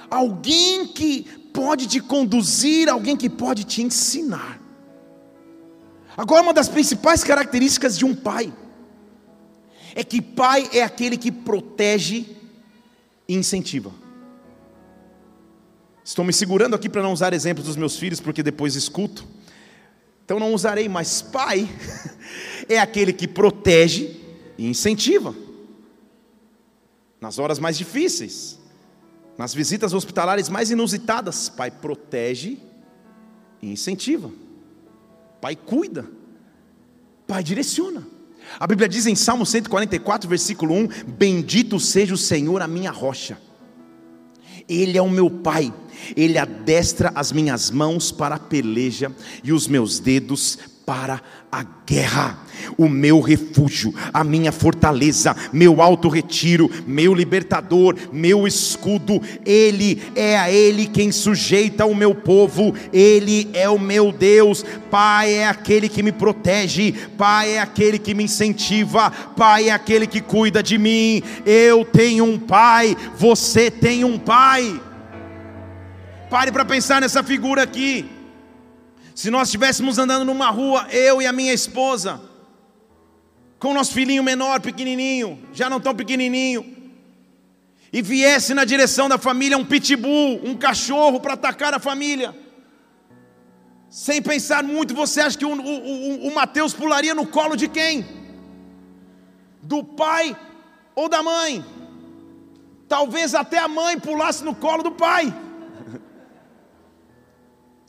Alguém 0.10 0.88
que 0.88 1.24
pode 1.53 1.88
te 1.88 2.00
conduzir, 2.00 2.89
alguém 2.89 3.15
que 3.15 3.29
pode 3.29 3.63
te 3.63 3.81
ensinar. 3.81 4.60
Agora, 6.17 6.41
uma 6.41 6.53
das 6.53 6.67
principais 6.67 7.24
características 7.24 7.98
de 7.98 8.05
um 8.05 8.13
pai 8.13 8.53
é 9.96 10.03
que 10.03 10.22
pai 10.22 10.70
é 10.74 10.84
aquele 10.84 11.17
que 11.17 11.31
protege 11.31 12.25
e 13.27 13.36
incentiva. 13.36 14.00
Estou 16.03 16.25
me 16.25 16.34
segurando 16.34 16.75
aqui 16.75 16.89
para 16.89 17.03
não 17.03 17.13
usar 17.13 17.34
exemplos 17.34 17.67
dos 17.67 17.75
meus 17.75 17.96
filhos, 17.98 18.20
porque 18.20 18.41
depois 18.41 18.75
escuto. 18.75 19.25
Então 20.25 20.39
não 20.39 20.53
usarei, 20.53 20.89
mas 20.89 21.22
pai 21.22 21.70
é 22.67 22.79
aquele 22.79 23.13
que 23.13 23.27
protege 23.27 24.20
e 24.58 24.67
incentiva. 24.67 25.36
Nas 27.20 27.38
horas 27.38 27.60
mais 27.60 27.77
difíceis, 27.77 28.60
nas 29.38 29.53
visitas 29.53 29.93
hospitalares 29.93 30.50
mais 30.50 30.72
inusitadas, 30.72 31.50
pai 31.50 31.70
protege 31.70 32.58
e 33.62 33.72
incentiva. 33.72 34.31
Pai 35.39 35.55
cuida. 35.55 36.10
Pai 37.27 37.43
direciona. 37.43 38.05
A 38.60 38.65
Bíblia 38.65 38.89
diz 38.89 39.05
em 39.05 39.15
Salmo 39.15 39.46
144, 39.46 40.27
versículo 40.27 40.74
1: 40.74 40.88
Bendito 41.08 41.79
seja 41.79 42.13
o 42.15 42.17
Senhor, 42.17 42.62
a 42.62 42.67
minha 42.67 42.91
rocha 42.91 43.38
ele 44.67 44.98
é 44.98 45.01
o 45.01 45.10
meu 45.10 45.29
Pai, 45.29 45.74
Ele 46.15 46.38
adestra 46.38 47.12
as 47.15 47.31
minhas 47.31 47.72
mãos 47.72 48.12
para 48.12 48.36
a 48.36 48.39
peleja 48.39 49.12
e 49.43 49.51
os 49.51 49.67
meus 49.67 50.00
dedos 50.00 50.58
para 50.86 51.22
a 51.51 51.65
guerra. 51.86 52.38
O 52.77 52.88
meu 52.88 53.22
refúgio, 53.22 53.93
a 54.13 54.24
minha 54.24 54.51
fortaleza, 54.51 55.36
meu 55.51 55.81
alto 55.81 56.08
retiro, 56.10 56.70
meu 56.86 57.13
libertador, 57.13 57.96
meu 58.12 58.46
escudo, 58.46 59.22
Ele 59.46 60.01
é 60.15 60.38
a 60.38 60.51
Ele 60.51 60.86
quem 60.86 61.12
sujeita 61.12 61.86
o 61.86 61.96
meu 61.96 62.13
povo, 62.13 62.75
Ele 62.91 63.50
é 63.53 63.70
o 63.70 63.79
meu 63.79 64.12
Deus. 64.12 64.65
Pai 64.89 65.34
é 65.34 65.48
aquele 65.48 65.88
que 65.88 66.03
me 66.03 66.12
protege, 66.12 66.93
Pai 67.17 67.53
é 67.53 67.60
aquele 67.60 67.98
que 67.98 68.13
me 68.13 68.25
incentiva, 68.25 69.10
Pai 69.10 69.70
é 69.70 69.72
aquele 69.72 70.05
que 70.05 70.22
cuida 70.22 70.62
de 70.62 70.77
mim. 70.77 71.24
Eu 71.46 71.86
tenho 71.86 72.25
um 72.25 72.38
Pai, 72.38 72.96
você 73.17 73.72
tem 73.72 74.03
um 74.03 74.20
Pai. 74.20 74.90
Pare 76.31 76.50
para 76.50 76.63
pensar 76.63 77.01
nessa 77.01 77.21
figura 77.21 77.63
aqui. 77.63 78.09
Se 79.13 79.29
nós 79.29 79.50
estivéssemos 79.50 79.97
andando 79.97 80.23
numa 80.23 80.50
rua, 80.50 80.88
eu 80.89 81.21
e 81.21 81.27
a 81.27 81.33
minha 81.33 81.53
esposa, 81.53 82.21
com 83.59 83.71
o 83.71 83.73
nosso 83.73 83.91
filhinho 83.91 84.23
menor, 84.23 84.61
pequenininho, 84.61 85.38
já 85.51 85.69
não 85.69 85.81
tão 85.81 85.93
pequenininho, 85.93 86.63
e 87.91 88.01
viesse 88.01 88.53
na 88.53 88.63
direção 88.63 89.09
da 89.09 89.17
família 89.17 89.57
um 89.57 89.65
pitbull, 89.65 90.39
um 90.45 90.55
cachorro 90.55 91.19
para 91.19 91.33
atacar 91.33 91.73
a 91.73 91.79
família, 91.79 92.33
sem 93.89 94.21
pensar 94.21 94.63
muito, 94.63 94.95
você 94.95 95.19
acha 95.19 95.38
que 95.38 95.45
o, 95.45 95.51
o, 95.51 95.59
o, 95.59 96.27
o 96.29 96.33
Mateus 96.33 96.73
pularia 96.73 97.13
no 97.13 97.27
colo 97.27 97.57
de 97.57 97.67
quem? 97.67 98.05
Do 99.61 99.83
pai 99.83 100.33
ou 100.95 101.09
da 101.09 101.21
mãe? 101.21 101.65
Talvez 102.88 103.35
até 103.35 103.57
a 103.57 103.67
mãe 103.67 104.00
pulasse 104.00 104.45
no 104.45 104.55
colo 104.55 104.81
do 104.81 104.91
pai. 104.91 105.50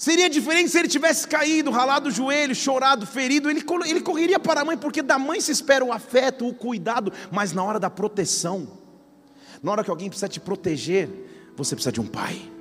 Seria 0.03 0.29
diferente 0.29 0.69
se 0.69 0.77
ele 0.81 0.89
tivesse 0.89 1.29
caído, 1.29 1.71
ralado 1.71 2.09
o 2.09 2.11
joelho, 2.11 2.57
chorado, 2.57 3.07
ferido. 3.07 3.49
Ele, 3.49 3.65
ele 3.87 4.01
correria 4.01 4.37
para 4.37 4.63
a 4.63 4.65
mãe, 4.65 4.77
porque 4.77 5.01
da 5.01 5.17
mãe 5.17 5.41
se 5.41 5.53
espera 5.53 5.85
o 5.85 5.93
afeto, 5.93 6.45
o 6.45 6.53
cuidado, 6.53 7.13
mas 7.31 7.53
na 7.53 7.63
hora 7.63 7.79
da 7.79 7.89
proteção, 7.89 8.67
na 9.63 9.71
hora 9.71 9.85
que 9.85 9.91
alguém 9.91 10.09
precisa 10.09 10.29
te 10.29 10.41
proteger, 10.41 11.09
você 11.57 11.77
precisa 11.77 11.93
de 11.93 12.01
um 12.01 12.07
pai. 12.09 12.52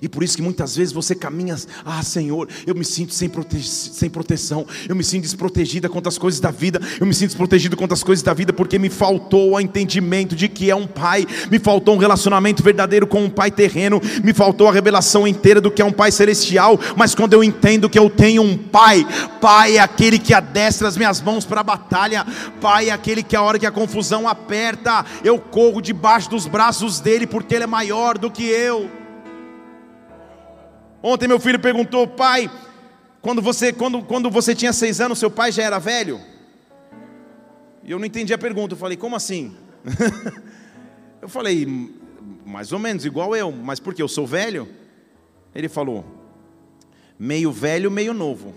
E 0.00 0.08
por 0.08 0.22
isso 0.22 0.36
que 0.36 0.42
muitas 0.42 0.76
vezes 0.76 0.92
você 0.92 1.14
caminha, 1.14 1.56
ah 1.84 2.02
Senhor, 2.02 2.48
eu 2.66 2.74
me 2.74 2.84
sinto 2.84 3.12
sem, 3.12 3.28
prote 3.28 3.62
sem 3.62 4.10
proteção, 4.10 4.66
eu 4.88 4.94
me 4.94 5.04
sinto 5.04 5.22
desprotegida 5.22 5.88
contra 5.88 6.08
as 6.08 6.18
coisas 6.18 6.40
da 6.40 6.50
vida, 6.50 6.80
eu 7.00 7.06
me 7.06 7.14
sinto 7.14 7.28
desprotegido 7.28 7.76
contra 7.76 7.94
as 7.94 8.02
coisas 8.02 8.22
da 8.22 8.34
vida, 8.34 8.52
porque 8.52 8.78
me 8.78 8.88
faltou 8.88 9.52
o 9.52 9.60
entendimento 9.60 10.34
de 10.34 10.48
que 10.48 10.70
é 10.70 10.76
um 10.76 10.86
pai, 10.86 11.26
me 11.50 11.58
faltou 11.58 11.94
um 11.94 11.98
relacionamento 11.98 12.62
verdadeiro 12.62 13.06
com 13.06 13.24
um 13.24 13.30
pai 13.30 13.50
terreno, 13.50 14.00
me 14.22 14.32
faltou 14.32 14.68
a 14.68 14.72
revelação 14.72 15.26
inteira 15.26 15.60
do 15.60 15.70
que 15.70 15.82
é 15.82 15.84
um 15.84 15.92
pai 15.92 16.10
celestial, 16.10 16.78
mas 16.96 17.14
quando 17.14 17.32
eu 17.32 17.42
entendo 17.42 17.88
que 17.88 17.98
eu 17.98 18.10
tenho 18.10 18.42
um 18.42 18.56
pai, 18.56 19.06
pai 19.40 19.76
é 19.76 19.80
aquele 19.80 20.18
que 20.18 20.34
adestra 20.34 20.88
as 20.88 20.96
minhas 20.96 21.20
mãos 21.20 21.44
para 21.44 21.60
a 21.60 21.64
batalha, 21.64 22.26
pai 22.60 22.88
é 22.88 22.92
aquele 22.92 23.22
que 23.22 23.36
a 23.36 23.42
hora 23.42 23.58
que 23.58 23.66
a 23.66 23.70
confusão 23.70 24.28
aperta, 24.28 25.04
eu 25.24 25.38
corro 25.38 25.80
debaixo 25.80 26.30
dos 26.30 26.46
braços 26.46 27.00
dele, 27.00 27.26
porque 27.26 27.54
ele 27.54 27.64
é 27.64 27.68
maior 27.68 28.18
do 28.18 28.30
que 28.30 28.44
eu. 28.44 29.05
Ontem 31.02 31.28
meu 31.28 31.38
filho 31.38 31.58
perguntou, 31.58 32.06
pai, 32.06 32.50
quando 33.20 33.42
você, 33.42 33.72
quando, 33.72 34.02
quando 34.02 34.30
você 34.30 34.54
tinha 34.54 34.72
seis 34.72 35.00
anos, 35.00 35.18
seu 35.18 35.30
pai 35.30 35.52
já 35.52 35.62
era 35.62 35.78
velho? 35.78 36.20
E 37.82 37.90
eu 37.90 37.98
não 37.98 38.06
entendi 38.06 38.32
a 38.32 38.38
pergunta, 38.38 38.74
eu 38.74 38.78
falei, 38.78 38.96
como 38.96 39.14
assim? 39.14 39.56
eu 41.20 41.28
falei, 41.28 41.66
mais 42.44 42.72
ou 42.72 42.78
menos, 42.78 43.04
igual 43.04 43.36
eu, 43.36 43.52
mas 43.52 43.78
por 43.78 43.94
que 43.94 44.02
eu 44.02 44.08
sou 44.08 44.26
velho? 44.26 44.68
Ele 45.54 45.68
falou, 45.68 46.04
meio 47.18 47.52
velho, 47.52 47.90
meio 47.90 48.12
novo. 48.12 48.54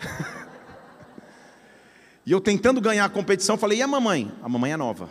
e 2.24 2.32
eu 2.32 2.40
tentando 2.40 2.80
ganhar 2.80 3.04
a 3.04 3.08
competição, 3.08 3.56
falei, 3.56 3.78
e 3.78 3.82
a 3.82 3.86
mamãe? 3.86 4.30
A 4.42 4.48
mamãe 4.48 4.72
é 4.72 4.76
nova. 4.76 5.08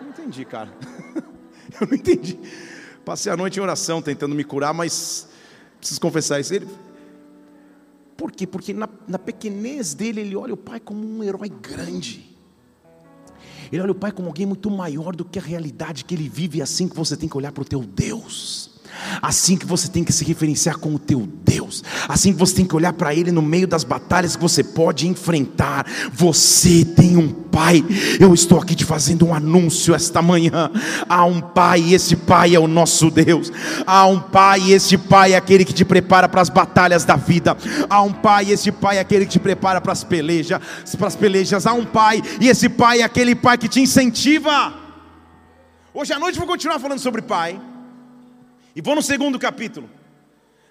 Eu 0.00 0.06
não 0.06 0.10
entendi, 0.10 0.44
cara. 0.44 0.72
eu 1.80 1.86
não 1.86 1.94
entendi. 1.94 2.38
Passei 3.04 3.32
a 3.32 3.36
noite 3.36 3.58
em 3.58 3.62
oração 3.62 4.00
tentando 4.00 4.34
me 4.34 4.44
curar, 4.44 4.72
mas 4.72 5.28
Preciso 5.82 6.00
confessar 6.00 6.38
isso. 6.38 6.54
Ele, 6.54 6.68
por 8.16 8.30
quê? 8.30 8.46
Porque 8.46 8.72
na, 8.72 8.88
na 9.08 9.18
pequenez 9.18 9.94
dele, 9.94 10.20
ele 10.20 10.36
olha 10.36 10.54
o 10.54 10.56
pai 10.56 10.78
como 10.78 11.04
um 11.04 11.24
herói 11.24 11.48
grande. 11.48 12.24
Ele 13.72 13.82
olha 13.82 13.90
o 13.90 13.94
pai 13.96 14.12
como 14.12 14.28
alguém 14.28 14.46
muito 14.46 14.70
maior 14.70 15.16
do 15.16 15.24
que 15.24 15.40
a 15.40 15.42
realidade 15.42 16.04
que 16.04 16.14
ele 16.14 16.28
vive, 16.28 16.58
e 16.58 16.62
assim 16.62 16.86
que 16.86 16.94
você 16.94 17.16
tem 17.16 17.28
que 17.28 17.36
olhar 17.36 17.50
para 17.50 17.62
o 17.62 17.64
teu 17.64 17.80
Deus. 17.80 18.71
Assim 19.20 19.56
que 19.56 19.66
você 19.66 19.88
tem 19.88 20.04
que 20.04 20.12
se 20.12 20.24
referenciar 20.24 20.78
com 20.78 20.94
o 20.94 20.98
teu 20.98 21.28
Deus, 21.44 21.82
assim 22.08 22.32
que 22.32 22.38
você 22.38 22.54
tem 22.54 22.64
que 22.64 22.74
olhar 22.74 22.92
para 22.92 23.14
Ele 23.14 23.30
no 23.30 23.42
meio 23.42 23.66
das 23.66 23.84
batalhas 23.84 24.36
que 24.36 24.42
você 24.42 24.62
pode 24.62 25.06
enfrentar. 25.06 25.86
Você 26.12 26.84
tem 26.84 27.16
um 27.16 27.42
Pai. 27.52 27.84
Eu 28.18 28.32
estou 28.32 28.58
aqui 28.58 28.74
te 28.74 28.84
fazendo 28.84 29.26
um 29.26 29.34
anúncio 29.34 29.94
esta 29.94 30.22
manhã. 30.22 30.70
Há 31.06 31.24
um 31.24 31.40
Pai, 31.40 31.80
e 31.80 31.94
esse 31.94 32.16
Pai 32.16 32.54
é 32.54 32.58
o 32.58 32.66
nosso 32.66 33.10
Deus. 33.10 33.52
Há 33.86 34.06
um 34.06 34.18
Pai, 34.18 34.60
e 34.60 34.72
esse 34.72 34.96
Pai 34.96 35.34
é 35.34 35.36
aquele 35.36 35.64
que 35.64 35.72
te 35.72 35.84
prepara 35.84 36.28
para 36.28 36.40
as 36.40 36.48
batalhas 36.48 37.04
da 37.04 37.14
vida. 37.14 37.56
Há 37.90 38.00
um 38.02 38.12
Pai, 38.12 38.46
e 38.46 38.52
esse 38.52 38.72
Pai 38.72 38.96
é 38.96 39.00
aquele 39.00 39.26
que 39.26 39.32
te 39.32 39.40
prepara 39.40 39.80
para 39.80 39.92
as 39.92 40.02
pelejas, 40.02 40.60
para 40.96 41.08
as 41.08 41.16
pelejas. 41.16 41.66
Há 41.66 41.74
um 41.74 41.84
Pai, 41.84 42.22
e 42.40 42.48
esse 42.48 42.68
Pai 42.68 43.00
é 43.00 43.04
aquele 43.04 43.34
Pai 43.34 43.58
que 43.58 43.68
te 43.68 43.80
incentiva. 43.80 44.74
Hoje 45.92 46.12
à 46.14 46.18
noite 46.18 46.38
vou 46.38 46.48
continuar 46.48 46.78
falando 46.78 47.00
sobre 47.00 47.20
Pai. 47.20 47.60
E 48.74 48.80
vou 48.80 48.94
no 48.94 49.02
segundo 49.02 49.38
capítulo. 49.38 49.88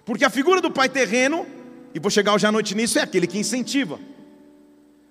Porque 0.04 0.24
a 0.24 0.30
figura 0.30 0.60
do 0.60 0.70
pai 0.70 0.88
terreno, 0.88 1.46
e 1.94 2.00
vou 2.00 2.10
chegar 2.10 2.34
hoje 2.34 2.46
à 2.46 2.52
noite 2.52 2.74
nisso, 2.74 2.98
é 2.98 3.02
aquele 3.02 3.26
que 3.26 3.38
incentiva. 3.38 3.98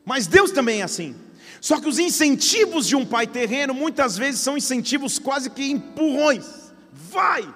Mas 0.06 0.28
Deus 0.28 0.52
também 0.52 0.82
é 0.82 0.84
assim. 0.84 1.16
Só 1.62 1.80
que 1.80 1.88
os 1.88 2.00
incentivos 2.00 2.88
de 2.88 2.96
um 2.96 3.06
pai 3.06 3.28
terreno 3.28 3.74
muitas 3.74 4.18
vezes 4.18 4.42
são 4.42 4.58
incentivos 4.58 5.20
quase 5.20 5.50
que 5.50 5.72
empurrões. 5.72 6.74
Vai! 6.92 7.48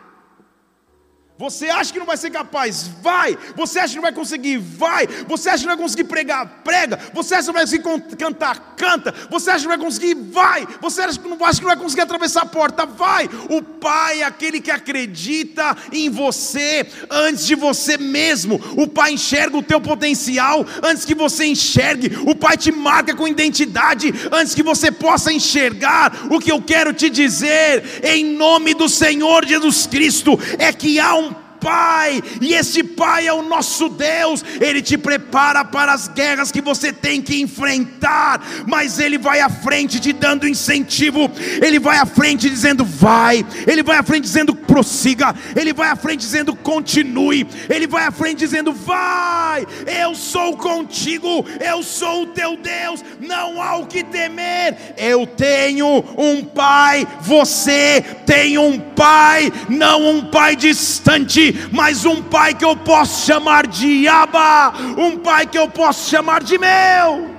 Você 1.38 1.66
acha 1.66 1.92
que 1.92 2.00
não 2.00 2.06
vai 2.06 2.16
ser 2.16 2.30
capaz? 2.30 2.90
Vai. 3.02 3.38
Você 3.58 3.78
acha 3.78 3.90
que 3.90 3.96
não 3.96 4.04
vai 4.04 4.14
conseguir? 4.14 4.58
Vai. 4.58 5.06
Você 5.28 5.50
acha 5.50 5.60
que 5.60 5.68
não 5.68 5.76
vai 5.76 5.84
conseguir 5.84 6.06
pregar? 6.06 6.62
Prega. 6.64 6.98
Você 7.14 7.36
acha 7.36 7.42
que 7.42 7.48
não 7.48 7.54
vai 7.54 7.64
conseguir 7.64 8.16
cantar? 8.16 8.76
Canta. 8.78 9.14
Você 9.30 9.50
acha 9.50 9.60
que 9.60 9.68
não 9.68 9.76
vai 9.76 9.86
conseguir? 9.86 10.16
Vai. 10.16 10.66
Você 10.82 11.02
acha 11.02 11.20
que 11.20 11.28
não, 11.28 11.38
vai 11.38 11.76
conseguir 11.76 12.04
atravessar 12.04 12.44
a 12.44 12.46
porta? 12.46 12.86
Vai. 12.86 13.30
O 13.50 13.62
Pai 13.62 14.22
é 14.22 14.24
aquele 14.24 14.62
que 14.62 14.72
acredita 14.72 15.76
em 15.92 16.10
você 16.10 16.88
antes 17.10 17.46
de 17.46 17.54
você 17.54 17.98
mesmo. 17.98 18.56
O 18.78 18.88
Pai 18.88 19.12
enxerga 19.12 19.58
o 19.58 19.64
teu 19.64 19.82
potencial 19.82 20.66
antes 20.82 21.04
que 21.04 21.14
você 21.14 21.46
enxergue. 21.46 22.18
O 22.26 22.34
Pai 22.34 22.56
te 22.56 22.72
marca 22.72 23.14
com 23.14 23.28
identidade 23.28 24.14
antes 24.32 24.56
que 24.56 24.64
você 24.64 24.90
possa 24.90 25.34
enxergar. 25.34 26.28
O 26.32 26.40
que 26.40 26.52
eu 26.52 26.62
quero 26.62 26.94
te 26.94 27.10
dizer, 27.10 28.06
em 28.06 28.24
nome 28.24 28.74
do 28.74 28.88
Senhor 28.88 29.44
Jesus 29.46 29.86
Cristo, 29.86 30.40
é 30.58 30.72
que 30.72 30.98
há 30.98 31.14
um 31.16 31.25
Pai, 31.66 32.22
e 32.40 32.54
esse 32.54 32.84
Pai 32.84 33.26
é 33.26 33.34
o 33.34 33.42
nosso 33.42 33.90
Deus, 33.90 34.46
Ele 34.62 34.84
te 34.84 35.00
prepara 35.00 35.66
para 35.66 35.94
as 35.94 36.08
guerras 36.08 36.52
que 36.52 36.62
você 36.62 36.94
tem 36.94 37.24
que 37.24 37.42
enfrentar, 37.42 38.40
mas 38.68 39.00
Ele 39.00 39.18
vai 39.18 39.40
à 39.40 39.50
frente 39.50 40.00
te 40.00 40.14
dando 40.14 40.48
incentivo, 40.48 41.32
Ele 41.60 41.80
vai 41.80 41.98
à 41.98 42.06
frente 42.06 42.48
dizendo 42.48 42.86
vai, 42.86 43.44
Ele 43.66 43.82
vai 43.82 43.98
à 43.98 44.04
frente 44.04 44.26
dizendo 44.26 44.54
prossiga, 44.76 45.34
Ele 45.56 45.72
vai 45.72 45.88
à 45.90 45.96
frente 45.96 46.20
dizendo 46.20 46.54
continue, 46.54 47.48
Ele 47.70 47.88
vai 47.88 48.04
à 48.04 48.12
frente 48.12 48.40
dizendo 48.40 48.74
vai, 48.74 49.66
eu 50.04 50.14
sou 50.14 50.58
contigo, 50.58 51.46
eu 51.62 51.82
sou 51.82 52.24
o 52.24 52.28
teu 52.28 52.58
Deus, 52.58 53.02
não 53.22 53.62
há 53.62 53.78
o 53.78 53.88
que 53.88 54.04
temer, 54.04 54.96
eu 54.98 55.26
tenho 55.26 56.04
um 56.18 56.44
Pai, 56.44 57.08
você 57.22 58.04
tem 58.26 58.58
um 58.58 58.78
Pai, 58.78 59.50
não 59.70 60.10
um 60.10 60.30
Pai 60.30 60.58
distante, 60.58 61.54
mas 61.72 62.04
um 62.04 62.22
pai 62.22 62.54
que 62.54 62.66
eu 62.66 62.76
posso 62.76 63.26
chamar 63.26 63.66
de 63.68 64.06
Abba, 64.10 64.74
um 64.98 65.18
pai 65.18 65.48
que 65.48 65.58
eu 65.58 65.70
posso 65.70 66.10
chamar 66.10 66.44
de 66.44 66.58
meu. 66.58 67.34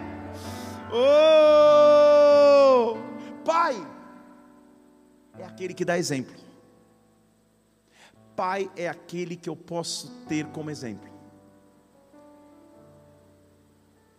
Oh, 0.90 1.36
pai 3.44 3.76
é 5.38 5.44
aquele 5.44 5.74
que 5.74 5.84
dá 5.84 5.98
exemplo. 5.98 6.45
Pai 8.36 8.70
é 8.76 8.88
aquele 8.88 9.34
que 9.34 9.48
eu 9.48 9.56
posso 9.56 10.10
ter 10.28 10.46
como 10.46 10.70
exemplo. 10.70 11.08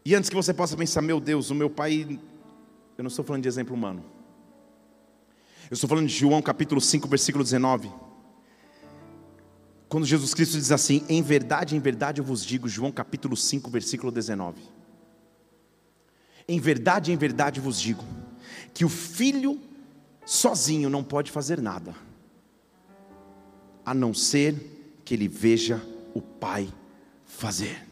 E 0.04 0.16
antes 0.16 0.30
que 0.30 0.36
você 0.36 0.54
possa 0.54 0.76
pensar, 0.76 1.02
meu 1.02 1.20
Deus, 1.20 1.50
o 1.50 1.56
meu 1.56 1.70
pai, 1.70 2.20
eu 2.98 3.04
não 3.04 3.10
estou 3.10 3.24
falando 3.24 3.44
de 3.44 3.48
exemplo 3.48 3.76
humano. 3.76 4.04
Eu 5.70 5.74
estou 5.74 5.88
falando 5.88 6.08
de 6.08 6.14
João 6.14 6.42
capítulo 6.42 6.80
5, 6.80 7.08
versículo 7.08 7.44
19. 7.44 7.92
Quando 9.90 10.06
Jesus 10.06 10.34
Cristo 10.34 10.58
diz 10.58 10.72
assim: 10.72 11.04
Em 11.10 11.22
verdade, 11.22 11.76
em 11.76 11.80
verdade 11.80 12.22
eu 12.22 12.26
vos 12.26 12.44
digo, 12.46 12.68
João 12.68 12.92
capítulo 12.92 13.36
5, 13.36 13.70
versículo 13.70 14.12
19. 14.12 14.62
Em 16.48 16.60
verdade, 16.60 17.12
em 17.12 17.18
verdade 17.18 17.60
vos 17.60 17.80
digo, 17.80 18.04
que 18.74 18.86
o 18.86 18.90
filho 18.90 19.60
sozinho 20.26 20.90
não 20.90 21.04
pode 21.04 21.32
fazer 21.32 21.62
nada, 21.62 21.94
a 23.88 23.94
não 23.94 24.14
ser 24.14 25.00
que 25.06 25.14
ele 25.14 25.30
veja 25.30 25.82
o 26.14 26.22
pai 26.22 26.68
fazer. 27.26 27.88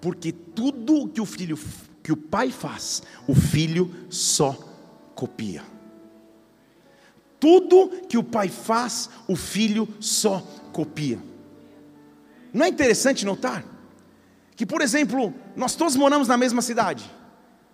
Porque 0.00 0.32
tudo 0.32 1.08
que 1.08 1.20
o 1.20 1.26
filho 1.26 1.58
que 2.02 2.10
o 2.10 2.16
pai 2.16 2.50
faz, 2.50 3.02
o 3.26 3.34
filho 3.34 3.94
só 4.08 4.58
copia. 5.14 5.62
Tudo 7.38 7.90
que 8.08 8.16
o 8.16 8.24
pai 8.24 8.48
faz, 8.48 9.10
o 9.28 9.36
filho 9.36 9.86
só 10.00 10.40
copia. 10.72 11.18
Não 12.50 12.64
é 12.64 12.68
interessante 12.70 13.26
notar 13.26 13.62
que, 14.56 14.64
por 14.64 14.80
exemplo, 14.80 15.34
nós 15.54 15.74
todos 15.74 15.96
moramos 15.96 16.28
na 16.28 16.38
mesma 16.38 16.62
cidade, 16.62 17.10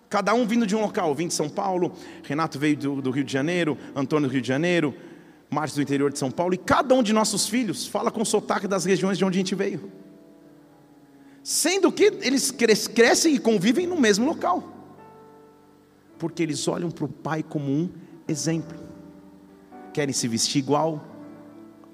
cada 0.09 0.33
um 0.33 0.45
vindo 0.45 0.67
de 0.67 0.75
um 0.75 0.81
local. 0.81 1.07
Eu 1.07 1.15
vim 1.15 1.29
de 1.29 1.33
São 1.33 1.47
Paulo, 1.47 1.93
Renato 2.23 2.59
veio 2.59 2.75
do, 2.75 3.01
do 3.01 3.09
Rio 3.09 3.23
de 3.23 3.31
Janeiro, 3.31 3.77
Antônio 3.95 4.27
do 4.27 4.33
Rio 4.33 4.41
de 4.41 4.47
Janeiro, 4.49 4.93
Márcio 5.49 5.77
do 5.77 5.81
interior 5.81 6.11
de 6.11 6.19
São 6.19 6.29
Paulo, 6.29 6.53
e 6.53 6.57
cada 6.57 6.93
um 6.93 7.01
de 7.01 7.13
nossos 7.13 7.47
filhos 7.47 7.87
fala 7.87 8.11
com 8.11 8.23
sotaque 8.25 8.67
das 8.67 8.85
regiões 8.85 9.17
de 9.17 9.25
onde 9.25 9.37
a 9.37 9.41
gente 9.41 9.55
veio. 9.55 9.91
Sendo 11.41 11.91
que 11.91 12.03
eles 12.21 12.51
crescem 12.87 13.35
e 13.35 13.39
convivem 13.39 13.87
no 13.87 13.99
mesmo 13.99 14.25
local, 14.25 14.73
porque 16.19 16.43
eles 16.43 16.67
olham 16.67 16.91
para 16.91 17.05
o 17.05 17.07
pai 17.07 17.41
como 17.41 17.71
um 17.71 17.89
exemplo, 18.27 18.77
querem 19.93 20.13
se 20.13 20.27
vestir 20.27 20.59
igual, 20.59 21.17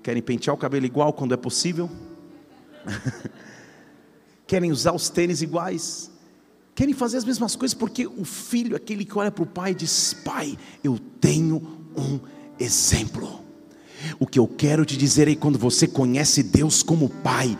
Querem 0.03 0.21
pentear 0.21 0.53
o 0.53 0.59
cabelo 0.59 0.85
igual 0.85 1.13
quando 1.13 1.33
é 1.33 1.37
possível? 1.37 1.89
Querem 4.45 4.69
usar 4.69 4.93
os 4.93 5.09
tênis 5.09 5.41
iguais? 5.41 6.11
Querem 6.75 6.93
fazer 6.93 7.17
as 7.17 7.25
mesmas 7.25 7.55
coisas 7.55 7.73
porque 7.73 8.05
o 8.05 8.25
filho, 8.25 8.75
aquele 8.75 9.05
que 9.05 9.17
olha 9.17 9.31
para 9.31 9.43
o 9.43 9.47
pai, 9.47 9.73
diz: 9.73 10.13
Pai, 10.13 10.57
eu 10.83 10.99
tenho 11.21 11.87
um 11.95 12.19
exemplo. 12.59 13.41
O 14.19 14.27
que 14.27 14.39
eu 14.39 14.47
quero 14.47 14.85
te 14.85 14.97
dizer 14.97 15.27
é 15.27 15.35
quando 15.35 15.57
você 15.57 15.87
conhece 15.87 16.43
Deus 16.43 16.83
como 16.83 17.09
Pai, 17.09 17.57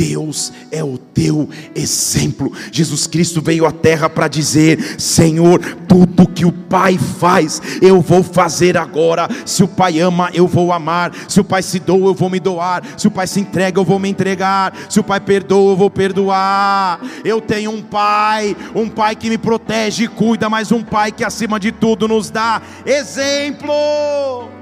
Deus 0.00 0.50
é 0.70 0.82
o 0.82 0.96
teu 0.96 1.46
exemplo. 1.74 2.50
Jesus 2.72 3.06
Cristo 3.06 3.42
veio 3.42 3.66
à 3.66 3.72
terra 3.72 4.08
para 4.08 4.28
dizer: 4.28 4.98
Senhor, 4.98 5.60
tudo 5.86 6.26
que 6.26 6.46
o 6.46 6.52
Pai 6.52 6.96
faz, 6.96 7.60
eu 7.82 8.00
vou 8.00 8.22
fazer 8.22 8.78
agora. 8.78 9.28
Se 9.44 9.62
o 9.62 9.68
Pai 9.68 9.98
ama, 10.00 10.30
eu 10.32 10.46
vou 10.46 10.72
amar. 10.72 11.12
Se 11.28 11.40
o 11.40 11.44
Pai 11.44 11.62
se 11.62 11.78
doa, 11.78 12.08
eu 12.08 12.14
vou 12.14 12.30
me 12.30 12.40
doar. 12.40 12.82
Se 12.96 13.08
o 13.08 13.10
Pai 13.10 13.26
se 13.26 13.40
entrega, 13.40 13.78
eu 13.78 13.84
vou 13.84 13.98
me 13.98 14.08
entregar. 14.08 14.74
Se 14.88 14.98
o 14.98 15.04
Pai 15.04 15.20
perdoa, 15.20 15.72
eu 15.72 15.76
vou 15.76 15.90
perdoar. 15.90 17.00
Eu 17.22 17.40
tenho 17.40 17.70
um 17.70 17.82
Pai, 17.82 18.56
um 18.74 18.88
Pai 18.88 19.14
que 19.14 19.28
me 19.28 19.36
protege 19.36 20.04
e 20.04 20.08
cuida, 20.08 20.48
mas 20.48 20.72
um 20.72 20.82
Pai 20.82 21.12
que 21.12 21.24
acima 21.24 21.60
de 21.60 21.72
tudo 21.72 22.08
nos 22.08 22.30
dá 22.30 22.62
exemplo. 22.86 24.59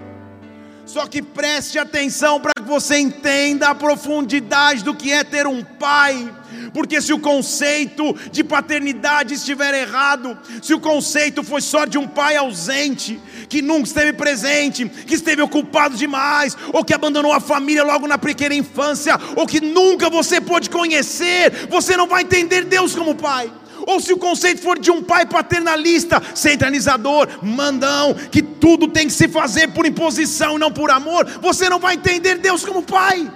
Só 0.99 1.07
que 1.07 1.23
preste 1.23 1.79
atenção 1.79 2.41
para 2.41 2.51
que 2.57 2.69
você 2.69 2.99
entenda 2.99 3.69
a 3.69 3.75
profundidade 3.75 4.83
do 4.83 4.93
que 4.93 5.13
é 5.13 5.23
ter 5.23 5.47
um 5.47 5.63
pai. 5.63 6.29
Porque 6.75 7.01
se 7.01 7.13
o 7.13 7.21
conceito 7.21 8.17
de 8.33 8.43
paternidade 8.43 9.35
estiver 9.35 9.73
errado, 9.75 10.37
se 10.61 10.75
o 10.75 10.81
conceito 10.81 11.45
foi 11.45 11.61
só 11.61 11.85
de 11.85 11.99
um 11.99 12.09
pai 12.09 12.35
ausente, 12.35 13.21
que 13.49 13.63
nunca 13.63 13.87
esteve 13.87 14.13
presente, 14.13 14.89
que 14.89 15.15
esteve 15.15 15.41
ocupado 15.41 15.97
demais, 15.97 16.57
ou 16.73 16.85
que 16.85 16.93
abandonou 16.93 17.33
a 17.33 17.39
família 17.39 17.85
logo 17.85 18.09
na 18.09 18.19
pequena 18.19 18.57
infância, 18.57 19.17
ou 19.37 19.47
que 19.47 19.61
nunca 19.61 20.11
você 20.11 20.41
pôde 20.41 20.69
conhecer, 20.69 21.69
você 21.71 21.97
não 21.97 22.09
vai 22.09 22.23
entender 22.23 22.65
Deus 22.65 22.97
como 22.97 23.15
pai 23.15 23.53
ou 23.89 23.99
se 24.01 24.13
o 24.13 24.19
conceito 24.19 24.61
for 24.61 24.79
de 24.79 24.91
um 24.91 25.03
pai 25.03 25.25
paternalista, 25.25 26.23
centralizador, 26.35 27.27
mandão, 27.43 28.13
que 28.31 28.43
tudo 28.43 28.87
tem 28.87 29.07
que 29.07 29.15
se 29.15 29.27
fazer 29.29 29.69
por 29.69 29.87
imposição 29.87 30.57
e 30.57 30.59
não 30.59 30.71
por 30.71 30.91
amor, 30.91 31.25
você 31.41 31.71
não 31.71 31.79
vai 31.79 31.95
entender 31.95 32.37
Deus 32.37 32.63
como 32.67 32.83
pai. 32.83 33.33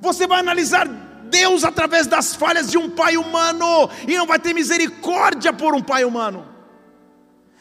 Você 0.00 0.26
vai 0.26 0.40
analisar 0.40 0.88
Deus 1.30 1.62
através 1.62 2.08
das 2.08 2.34
falhas 2.34 2.68
de 2.68 2.76
um 2.76 2.90
pai 2.90 3.16
humano 3.16 3.88
e 4.08 4.16
não 4.16 4.26
vai 4.26 4.40
ter 4.40 4.52
misericórdia 4.52 5.52
por 5.52 5.72
um 5.72 5.80
pai 5.80 6.04
humano. 6.04 6.44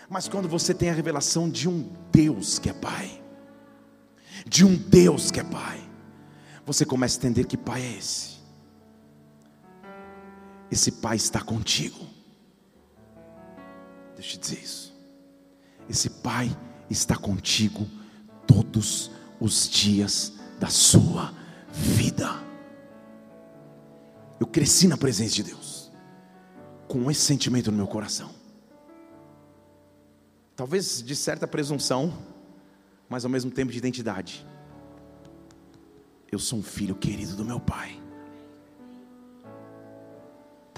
Mas 0.09 0.27
quando 0.27 0.49
você 0.49 0.73
tem 0.73 0.89
a 0.89 0.93
revelação 0.93 1.47
de 1.47 1.69
um 1.69 1.87
Deus 2.11 2.57
que 2.57 2.71
é 2.71 2.73
pai, 2.73 3.21
de 4.47 4.65
um 4.65 4.75
Deus 4.75 5.29
que 5.29 5.39
é 5.39 5.43
pai, 5.43 5.79
você 6.65 6.85
começa 6.85 7.17
a 7.17 7.19
entender 7.19 7.45
que 7.45 7.55
pai 7.55 7.83
é 7.83 7.99
esse 7.99 8.30
esse 10.71 10.93
Pai 10.93 11.17
está 11.17 11.41
contigo. 11.41 11.99
Deixa 14.15 14.37
eu 14.37 14.39
te 14.39 14.39
dizer 14.39 14.63
isso. 14.63 14.95
Esse 15.89 16.09
Pai 16.09 16.49
está 16.89 17.17
contigo 17.17 17.85
todos 18.47 19.11
os 19.39 19.69
dias 19.69 20.33
da 20.59 20.67
sua 20.67 21.33
vida. 21.71 22.29
Eu 24.39 24.47
cresci 24.47 24.87
na 24.87 24.97
presença 24.97 25.35
de 25.35 25.43
Deus, 25.43 25.91
com 26.87 27.11
esse 27.11 27.21
sentimento 27.21 27.69
no 27.69 27.77
meu 27.77 27.87
coração. 27.87 28.31
Talvez 30.55 31.03
de 31.03 31.15
certa 31.15 31.47
presunção, 31.47 32.13
mas 33.09 33.25
ao 33.25 33.31
mesmo 33.31 33.51
tempo 33.51 33.71
de 33.71 33.77
identidade. 33.77 34.45
Eu 36.31 36.39
sou 36.39 36.59
um 36.59 36.63
filho 36.63 36.95
querido 36.95 37.35
do 37.35 37.43
meu 37.43 37.59
Pai. 37.59 38.00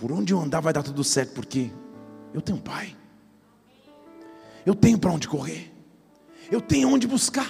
Por 0.04 0.12
onde 0.12 0.34
eu 0.34 0.42
andar 0.42 0.60
vai 0.60 0.74
dar 0.74 0.84
tudo 0.84 1.02
certo, 1.02 1.32
porque 1.32 1.72
eu 2.34 2.42
tenho 2.42 2.58
um 2.58 2.62
pai. 2.62 2.94
Eu 4.66 4.76
tenho 4.76 5.00
para 5.00 5.14
onde 5.14 5.30
correr. 5.30 5.74
Eu 6.52 6.60
tenho 6.60 6.90
onde 6.90 7.08
buscar. 7.08 7.50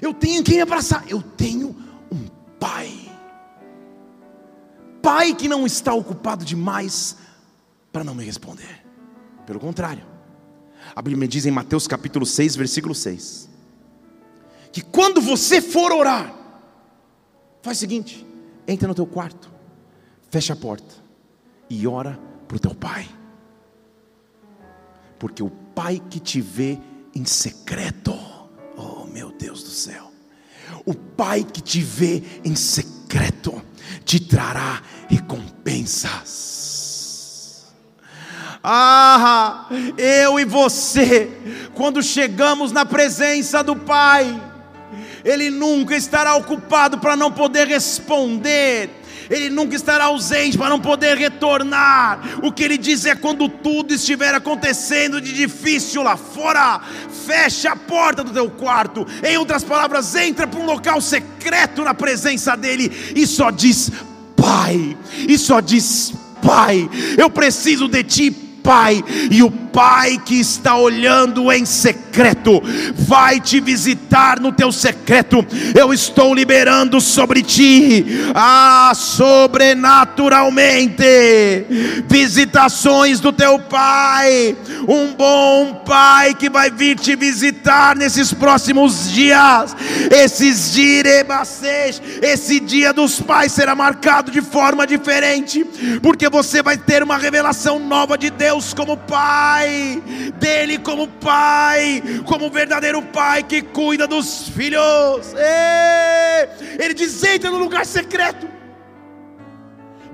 Eu 0.00 0.14
tenho 0.14 0.44
quem 0.44 0.60
abraçar. 0.60 1.04
Eu 1.10 1.20
tenho 1.20 1.74
um 2.12 2.28
pai. 2.60 2.88
Pai 5.02 5.34
que 5.34 5.48
não 5.48 5.66
está 5.66 5.92
ocupado 5.92 6.44
demais 6.44 7.16
para 7.90 8.04
não 8.04 8.14
me 8.14 8.24
responder. 8.24 8.86
Pelo 9.44 9.58
contrário. 9.58 10.06
A 10.94 11.02
Bíblia 11.02 11.18
me 11.18 11.26
diz 11.26 11.46
em 11.46 11.50
Mateus 11.50 11.88
capítulo 11.88 12.24
6, 12.24 12.54
versículo 12.54 12.94
6, 12.94 13.48
que 14.70 14.82
quando 14.82 15.20
você 15.20 15.60
for 15.60 15.90
orar, 15.90 16.32
faz 17.60 17.78
o 17.78 17.80
seguinte: 17.80 18.24
entra 18.68 18.86
no 18.86 18.94
teu 18.94 19.04
quarto, 19.04 19.50
fecha 20.30 20.52
a 20.52 20.56
porta 20.56 21.07
e 21.68 21.86
ora 21.86 22.18
para 22.46 22.56
o 22.56 22.60
teu 22.60 22.74
pai. 22.74 23.08
Porque 25.18 25.42
o 25.42 25.50
pai 25.50 26.00
que 26.10 26.20
te 26.20 26.40
vê 26.40 26.78
em 27.14 27.24
secreto, 27.24 28.14
oh 28.76 29.04
meu 29.04 29.30
Deus 29.32 29.62
do 29.62 29.70
céu, 29.70 30.12
o 30.84 30.94
pai 30.94 31.44
que 31.44 31.60
te 31.60 31.80
vê 31.80 32.22
em 32.44 32.54
secreto 32.54 33.62
te 34.04 34.20
trará 34.20 34.82
recompensas. 35.08 36.38
Ah, 38.62 39.68
eu 39.96 40.38
e 40.38 40.44
você, 40.44 41.30
quando 41.74 42.02
chegamos 42.02 42.72
na 42.72 42.84
presença 42.84 43.62
do 43.62 43.76
Pai, 43.76 44.40
Ele 45.24 45.48
nunca 45.48 45.96
estará 45.96 46.34
ocupado 46.34 46.98
para 46.98 47.14
não 47.14 47.30
poder 47.30 47.68
responder 47.68 48.90
ele 49.30 49.50
nunca 49.50 49.76
estará 49.76 50.04
ausente 50.04 50.56
para 50.56 50.68
não 50.68 50.80
poder 50.80 51.16
retornar. 51.16 52.20
O 52.42 52.52
que 52.52 52.62
ele 52.62 52.78
diz 52.78 53.04
é 53.04 53.14
quando 53.14 53.48
tudo 53.48 53.94
estiver 53.94 54.34
acontecendo 54.34 55.20
de 55.20 55.32
difícil 55.32 56.02
lá 56.02 56.16
fora, 56.16 56.80
fecha 57.26 57.72
a 57.72 57.76
porta 57.76 58.24
do 58.24 58.32
teu 58.32 58.50
quarto. 58.50 59.06
Em 59.22 59.36
outras 59.36 59.64
palavras, 59.64 60.14
entra 60.14 60.46
para 60.46 60.60
um 60.60 60.66
local 60.66 61.00
secreto 61.00 61.82
na 61.84 61.94
presença 61.94 62.56
dele 62.56 62.90
e 63.14 63.26
só 63.26 63.50
diz: 63.50 63.90
Pai, 64.36 64.96
e 65.28 65.36
só 65.38 65.60
diz: 65.60 66.12
Pai, 66.42 66.88
eu 67.16 67.28
preciso 67.28 67.88
de 67.88 68.02
ti, 68.02 68.30
Pai, 68.30 69.02
e 69.30 69.42
o 69.42 69.50
Pai 69.78 70.18
que 70.18 70.40
está 70.40 70.74
olhando 70.74 71.52
em 71.52 71.64
secreto 71.64 72.60
vai 72.96 73.38
te 73.38 73.60
visitar 73.60 74.40
no 74.40 74.50
teu 74.50 74.72
secreto. 74.72 75.46
Eu 75.72 75.94
estou 75.94 76.34
liberando 76.34 77.00
sobre 77.00 77.44
ti, 77.44 78.04
ah, 78.34 78.90
sobrenaturalmente, 78.92 81.04
visitações 82.10 83.20
do 83.20 83.32
teu 83.32 83.60
Pai. 83.60 84.56
Um 84.88 85.14
bom 85.14 85.84
Pai 85.86 86.34
que 86.34 86.50
vai 86.50 86.72
vir 86.72 86.98
te 86.98 87.14
visitar 87.14 87.94
nesses 87.94 88.34
próximos 88.34 89.08
dias. 89.12 89.76
Esses 90.10 90.72
direbacês, 90.72 92.02
esse 92.20 92.58
dia 92.58 92.92
dos 92.92 93.20
pais 93.20 93.52
será 93.52 93.76
marcado 93.76 94.32
de 94.32 94.42
forma 94.42 94.84
diferente, 94.84 95.64
porque 96.02 96.28
você 96.28 96.64
vai 96.64 96.76
ter 96.76 97.00
uma 97.00 97.16
revelação 97.16 97.78
nova 97.78 98.18
de 98.18 98.28
Deus 98.28 98.74
como 98.74 98.96
Pai 98.96 99.67
pai, 99.68 100.02
dele 100.38 100.78
como 100.78 101.06
pai, 101.06 102.02
como 102.26 102.50
verdadeiro 102.50 103.02
pai 103.02 103.42
que 103.42 103.62
cuida 103.62 104.06
dos 104.06 104.48
filhos. 104.48 105.34
Ele 106.78 106.94
diz: 106.94 107.22
entra 107.22 107.50
no 107.50 107.58
lugar 107.58 107.84
secreto, 107.84 108.48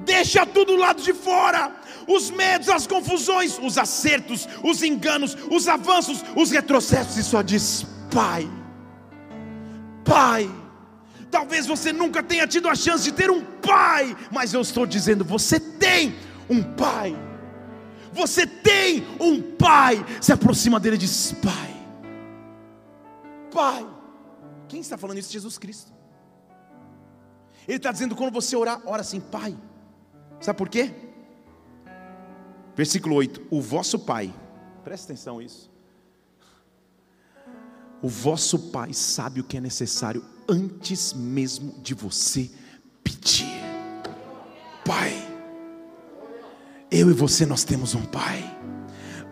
deixa 0.05 0.45
tudo 0.45 0.73
do 0.73 0.79
lado 0.79 1.03
de 1.03 1.13
fora. 1.13 1.73
Os 2.07 2.31
medos, 2.31 2.69
as 2.69 2.87
confusões, 2.87 3.59
os 3.59 3.79
acertos, 3.79 4.47
os 4.63 4.83
enganos, 4.83 5.37
os 5.51 5.67
avanços, 5.69 6.23
os 6.37 6.51
retrocessos, 6.51 7.17
e 7.17 7.23
só 7.23 7.43
diz: 7.43 7.87
Pai, 8.11 8.49
Pai. 10.05 10.51
Talvez 11.31 11.67
você 11.67 11.93
nunca 11.93 12.23
tenha 12.23 12.47
tido 12.47 12.69
a 12.69 12.77
chance 12.77 13.03
de 13.03 13.11
ter 13.11 13.29
um 13.29 13.41
pai, 13.41 14.17
mas 14.31 14.55
eu 14.55 14.61
estou 14.61 14.87
dizendo: 14.87 15.25
você 15.25 15.59
tem 15.59 16.15
um 16.49 16.63
pai. 16.63 17.17
Você 18.15 18.47
tem 18.47 19.05
um 19.21 19.43
pai. 19.57 20.05
Se 20.21 20.33
aproxima 20.33 20.79
dele 20.81 20.97
e 20.97 20.99
diz: 20.99 21.33
Pai, 21.33 21.75
Pai. 23.53 23.87
Quem 24.69 24.81
está 24.81 24.97
falando 24.99 25.19
isso? 25.19 25.33
Jesus 25.33 25.59
Cristo. 25.59 25.93
Ele 27.67 27.77
está 27.77 27.93
dizendo: 27.93 28.17
quando 28.17 28.33
você 28.33 28.57
orar, 28.57 28.81
ora 28.87 29.01
assim, 29.03 29.21
Pai. 29.21 29.57
Sabe 30.41 30.59
por 30.59 30.69
quê? 30.69 30.93
Versículo 32.75 33.15
8: 33.17 33.47
O 33.51 33.61
vosso 33.61 33.99
Pai, 33.99 34.35
presta 34.83 35.13
atenção 35.13 35.39
nisso. 35.39 35.73
O 38.03 38.09
vosso 38.09 38.71
Pai 38.71 38.93
sabe 38.93 39.41
o 39.41 39.45
que 39.45 39.57
é 39.57 39.61
necessário 39.61 40.25
antes 40.49 41.13
mesmo 41.13 41.73
de 41.81 41.95
você 41.95 42.51
pedir. 43.03 43.47
Pai. 44.85 45.34
Eu 46.95 47.11
e 47.11 47.13
você, 47.13 47.45
nós 47.45 47.65
temos 47.65 47.93
um 47.97 48.03
Pai. 48.03 48.45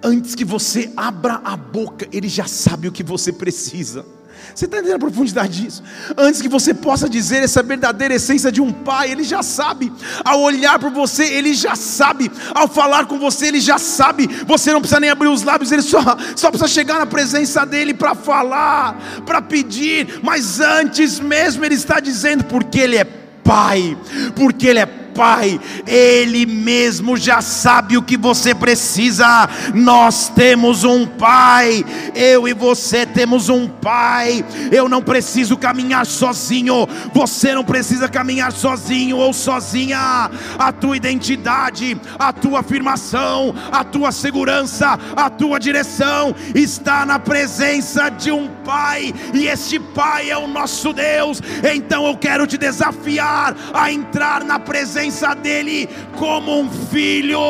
Antes 0.02 0.34
que 0.34 0.44
você 0.44 0.92
abra 0.96 1.40
a 1.44 1.56
boca, 1.56 2.08
Ele 2.12 2.28
já 2.28 2.44
sabe 2.44 2.88
o 2.88 2.92
que 2.92 3.04
você 3.04 3.32
precisa. 3.32 4.04
Você 4.52 4.64
está 4.64 4.78
entendendo 4.78 4.96
a 4.96 4.98
profundidade 4.98 5.62
disso? 5.62 5.80
Antes 6.18 6.42
que 6.42 6.48
você 6.48 6.74
possa 6.74 7.08
dizer 7.08 7.44
essa 7.44 7.62
verdadeira 7.62 8.14
essência 8.14 8.50
de 8.50 8.60
um 8.60 8.72
pai, 8.72 9.12
ele 9.12 9.22
já 9.22 9.42
sabe. 9.42 9.92
Ao 10.24 10.40
olhar 10.40 10.78
para 10.80 10.90
você, 10.90 11.24
ele 11.24 11.54
já 11.54 11.76
sabe. 11.76 12.30
Ao 12.52 12.66
falar 12.66 13.06
com 13.06 13.16
você, 13.18 13.46
ele 13.46 13.60
já 13.60 13.78
sabe. 13.78 14.26
Você 14.44 14.72
não 14.72 14.80
precisa 14.80 14.98
nem 14.98 15.10
abrir 15.10 15.28
os 15.28 15.44
lábios, 15.44 15.70
ele 15.70 15.82
só, 15.82 16.00
só 16.34 16.50
precisa 16.50 16.68
chegar 16.68 16.98
na 16.98 17.06
presença 17.06 17.64
dele 17.64 17.94
para 17.94 18.16
falar, 18.16 19.22
para 19.24 19.40
pedir. 19.40 20.20
Mas 20.22 20.58
antes 20.58 21.20
mesmo, 21.20 21.64
ele 21.64 21.76
está 21.76 22.00
dizendo, 22.00 22.44
porque 22.44 22.80
ele 22.80 22.96
é 22.96 23.04
pai, 23.04 23.96
porque 24.34 24.66
ele 24.66 24.80
é 24.80 25.01
Pai, 25.14 25.60
Ele 25.86 26.46
mesmo 26.46 27.16
já 27.16 27.40
sabe 27.40 27.96
o 27.96 28.02
que 28.02 28.16
você 28.16 28.54
precisa. 28.54 29.48
Nós 29.74 30.28
temos 30.28 30.84
um 30.84 31.06
Pai, 31.06 31.84
eu 32.14 32.48
e 32.48 32.54
você 32.54 33.04
temos 33.04 33.48
um 33.48 33.68
Pai. 33.68 34.44
Eu 34.70 34.88
não 34.88 35.02
preciso 35.02 35.56
caminhar 35.56 36.06
sozinho, 36.06 36.88
você 37.12 37.54
não 37.54 37.64
precisa 37.64 38.08
caminhar 38.08 38.52
sozinho 38.52 39.16
ou 39.16 39.32
sozinha. 39.32 40.30
A 40.58 40.72
tua 40.72 40.96
identidade, 40.96 42.00
a 42.18 42.32
tua 42.32 42.60
afirmação, 42.60 43.54
a 43.70 43.84
tua 43.84 44.12
segurança, 44.12 44.98
a 45.16 45.28
tua 45.28 45.58
direção 45.58 46.34
está 46.54 47.04
na 47.04 47.18
presença 47.18 48.08
de 48.08 48.30
um 48.30 48.48
Pai, 48.64 49.12
e 49.34 49.46
este 49.46 49.78
Pai 49.78 50.30
é 50.30 50.38
o 50.38 50.46
nosso 50.46 50.92
Deus. 50.92 51.40
Então 51.74 52.06
eu 52.06 52.16
quero 52.16 52.46
te 52.46 52.56
desafiar 52.56 53.56
a 53.74 53.90
entrar 53.90 54.44
na 54.44 54.58
presença 54.58 55.01
presença 55.02 55.34
dEle 55.34 55.88
como 56.16 56.60
um 56.60 56.70
filho 56.70 57.40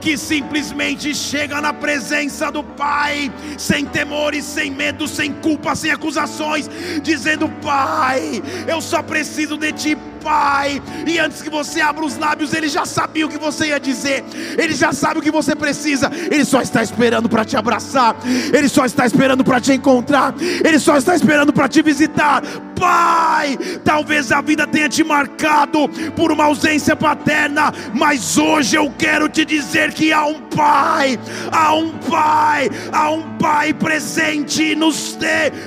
que 0.00 0.16
simplesmente 0.16 1.12
chega 1.12 1.60
na 1.60 1.72
presença 1.72 2.50
do 2.50 2.62
Pai, 2.62 3.32
sem 3.58 3.84
temores, 3.84 4.44
sem 4.44 4.70
medo, 4.70 5.08
sem 5.08 5.32
culpa, 5.32 5.74
sem 5.74 5.90
acusações, 5.90 6.70
dizendo: 7.02 7.48
Pai, 7.60 8.40
eu 8.68 8.80
só 8.80 9.02
preciso 9.02 9.56
de 9.56 9.72
Ti, 9.72 9.98
Pai. 10.22 10.82
E 11.06 11.18
antes 11.18 11.40
que 11.40 11.50
você 11.50 11.80
abra 11.80 12.04
os 12.04 12.16
lábios, 12.16 12.52
Ele 12.52 12.68
já 12.68 12.84
sabia 12.84 13.26
o 13.26 13.28
que 13.28 13.38
você 13.38 13.68
ia 13.68 13.80
dizer, 13.80 14.24
Ele 14.58 14.74
já 14.74 14.92
sabe 14.92 15.20
o 15.20 15.22
que 15.22 15.30
você 15.30 15.54
precisa, 15.54 16.10
Ele 16.30 16.44
só 16.44 16.60
está 16.60 16.82
esperando 16.82 17.28
para 17.28 17.44
te 17.44 17.56
abraçar, 17.56 18.16
Ele 18.52 18.68
só 18.68 18.84
está 18.84 19.06
esperando 19.06 19.44
para 19.44 19.60
te 19.60 19.72
encontrar, 19.72 20.34
Ele 20.64 20.78
só 20.78 20.96
está 20.96 21.14
esperando 21.14 21.52
para 21.52 21.68
te 21.68 21.82
visitar. 21.82 22.42
Pai, 22.74 23.56
talvez 23.84 24.32
a 24.32 24.40
vida 24.40 24.66
tenha 24.66 24.88
te 24.88 25.04
marcado 25.04 25.88
por 26.16 26.32
uma 26.32 26.44
ausência 26.44 26.96
paterna, 26.96 27.72
mas 27.94 28.36
hoje 28.36 28.74
eu 28.74 28.92
quero 28.98 29.28
te 29.28 29.44
dizer 29.44 29.92
que 29.92 30.12
há 30.12 30.26
um 30.26 30.40
Pai, 30.40 31.18
há 31.52 31.74
um 31.74 31.90
Pai, 31.98 32.68
há 32.92 33.10
um 33.10 33.36
Pai 33.38 33.72
presente 33.72 34.74
nos 34.74 35.12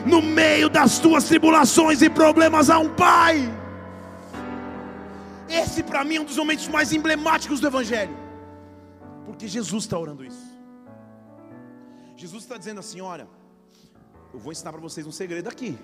no 0.05 0.21
meio 0.21 0.69
das 0.69 0.99
tuas 0.99 1.23
tribulações 1.25 2.01
e 2.01 2.09
problemas, 2.09 2.69
há 2.69 2.79
um 2.79 2.89
Pai. 2.89 3.49
Esse 5.49 5.84
para 5.84 6.03
mim 6.03 6.15
é 6.15 6.21
um 6.21 6.25
dos 6.25 6.38
momentos 6.38 6.67
mais 6.67 6.91
emblemáticos 6.91 7.60
do 7.60 7.67
Evangelho, 7.67 8.15
porque 9.25 9.47
Jesus 9.47 9.84
está 9.84 9.97
orando 9.97 10.23
isso. 10.23 10.55
Jesus 12.15 12.43
está 12.43 12.58
dizendo 12.58 12.79
assim: 12.79 13.01
olha, 13.01 13.27
eu 14.34 14.39
vou 14.39 14.51
ensinar 14.51 14.71
para 14.71 14.81
vocês 14.81 15.05
um 15.05 15.12
segredo 15.12 15.47
aqui. 15.47 15.77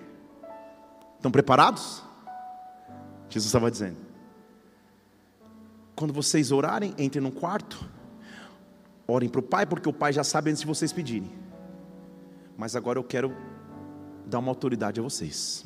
Estão 1.16 1.32
preparados? 1.32 2.04
Jesus 3.30 3.48
estava 3.48 3.70
dizendo: 3.70 3.98
quando 5.96 6.14
vocês 6.14 6.52
orarem, 6.52 6.96
entrem 6.98 7.24
no 7.24 7.32
quarto, 7.32 7.88
orem 9.08 9.30
para 9.30 9.40
o 9.40 9.44
Pai, 9.44 9.66
porque 9.66 9.88
o 9.88 9.94
Pai 9.94 10.12
já 10.12 10.24
sabe 10.24 10.50
antes 10.50 10.62
de 10.62 10.68
vocês 10.68 10.92
pedirem. 10.92 11.32
Mas 12.58 12.76
agora 12.76 12.98
eu 12.98 13.04
quero 13.04 13.36
dar 14.26 14.40
uma 14.40 14.50
autoridade 14.50 15.00
a 15.00 15.04
vocês. 15.04 15.66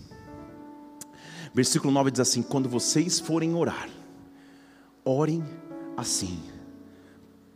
Versículo 1.55 1.91
9 1.91 2.11
diz 2.11 2.19
assim: 2.19 2.43
Quando 2.43 2.69
vocês 2.69 3.19
forem 3.19 3.55
orar, 3.55 3.89
orem 5.03 5.43
assim, 5.97 6.39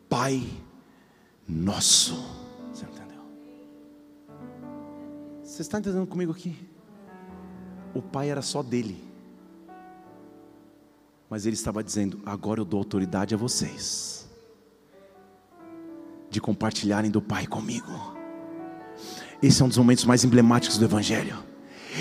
Pai 0.07 0.41
Nosso. 1.47 2.15
Você 2.73 2.85
entendeu? 2.85 3.21
Você 5.43 5.61
está 5.61 5.77
entendendo 5.77 6.07
comigo 6.07 6.31
aqui? 6.31 6.69
o 7.93 8.01
pai 8.01 8.29
era 8.29 8.41
só 8.41 8.61
dele. 8.61 9.03
Mas 11.29 11.45
ele 11.45 11.55
estava 11.55 11.83
dizendo: 11.83 12.19
agora 12.25 12.59
eu 12.59 12.65
dou 12.65 12.79
autoridade 12.79 13.33
a 13.35 13.37
vocês, 13.37 14.27
de 16.29 16.41
compartilharem 16.41 17.11
do 17.11 17.21
pai 17.21 17.45
comigo. 17.45 18.17
Esse 19.41 19.61
é 19.61 19.65
um 19.65 19.69
dos 19.69 19.77
momentos 19.77 20.05
mais 20.05 20.23
emblemáticos 20.23 20.77
do 20.77 20.85
Evangelho. 20.85 21.48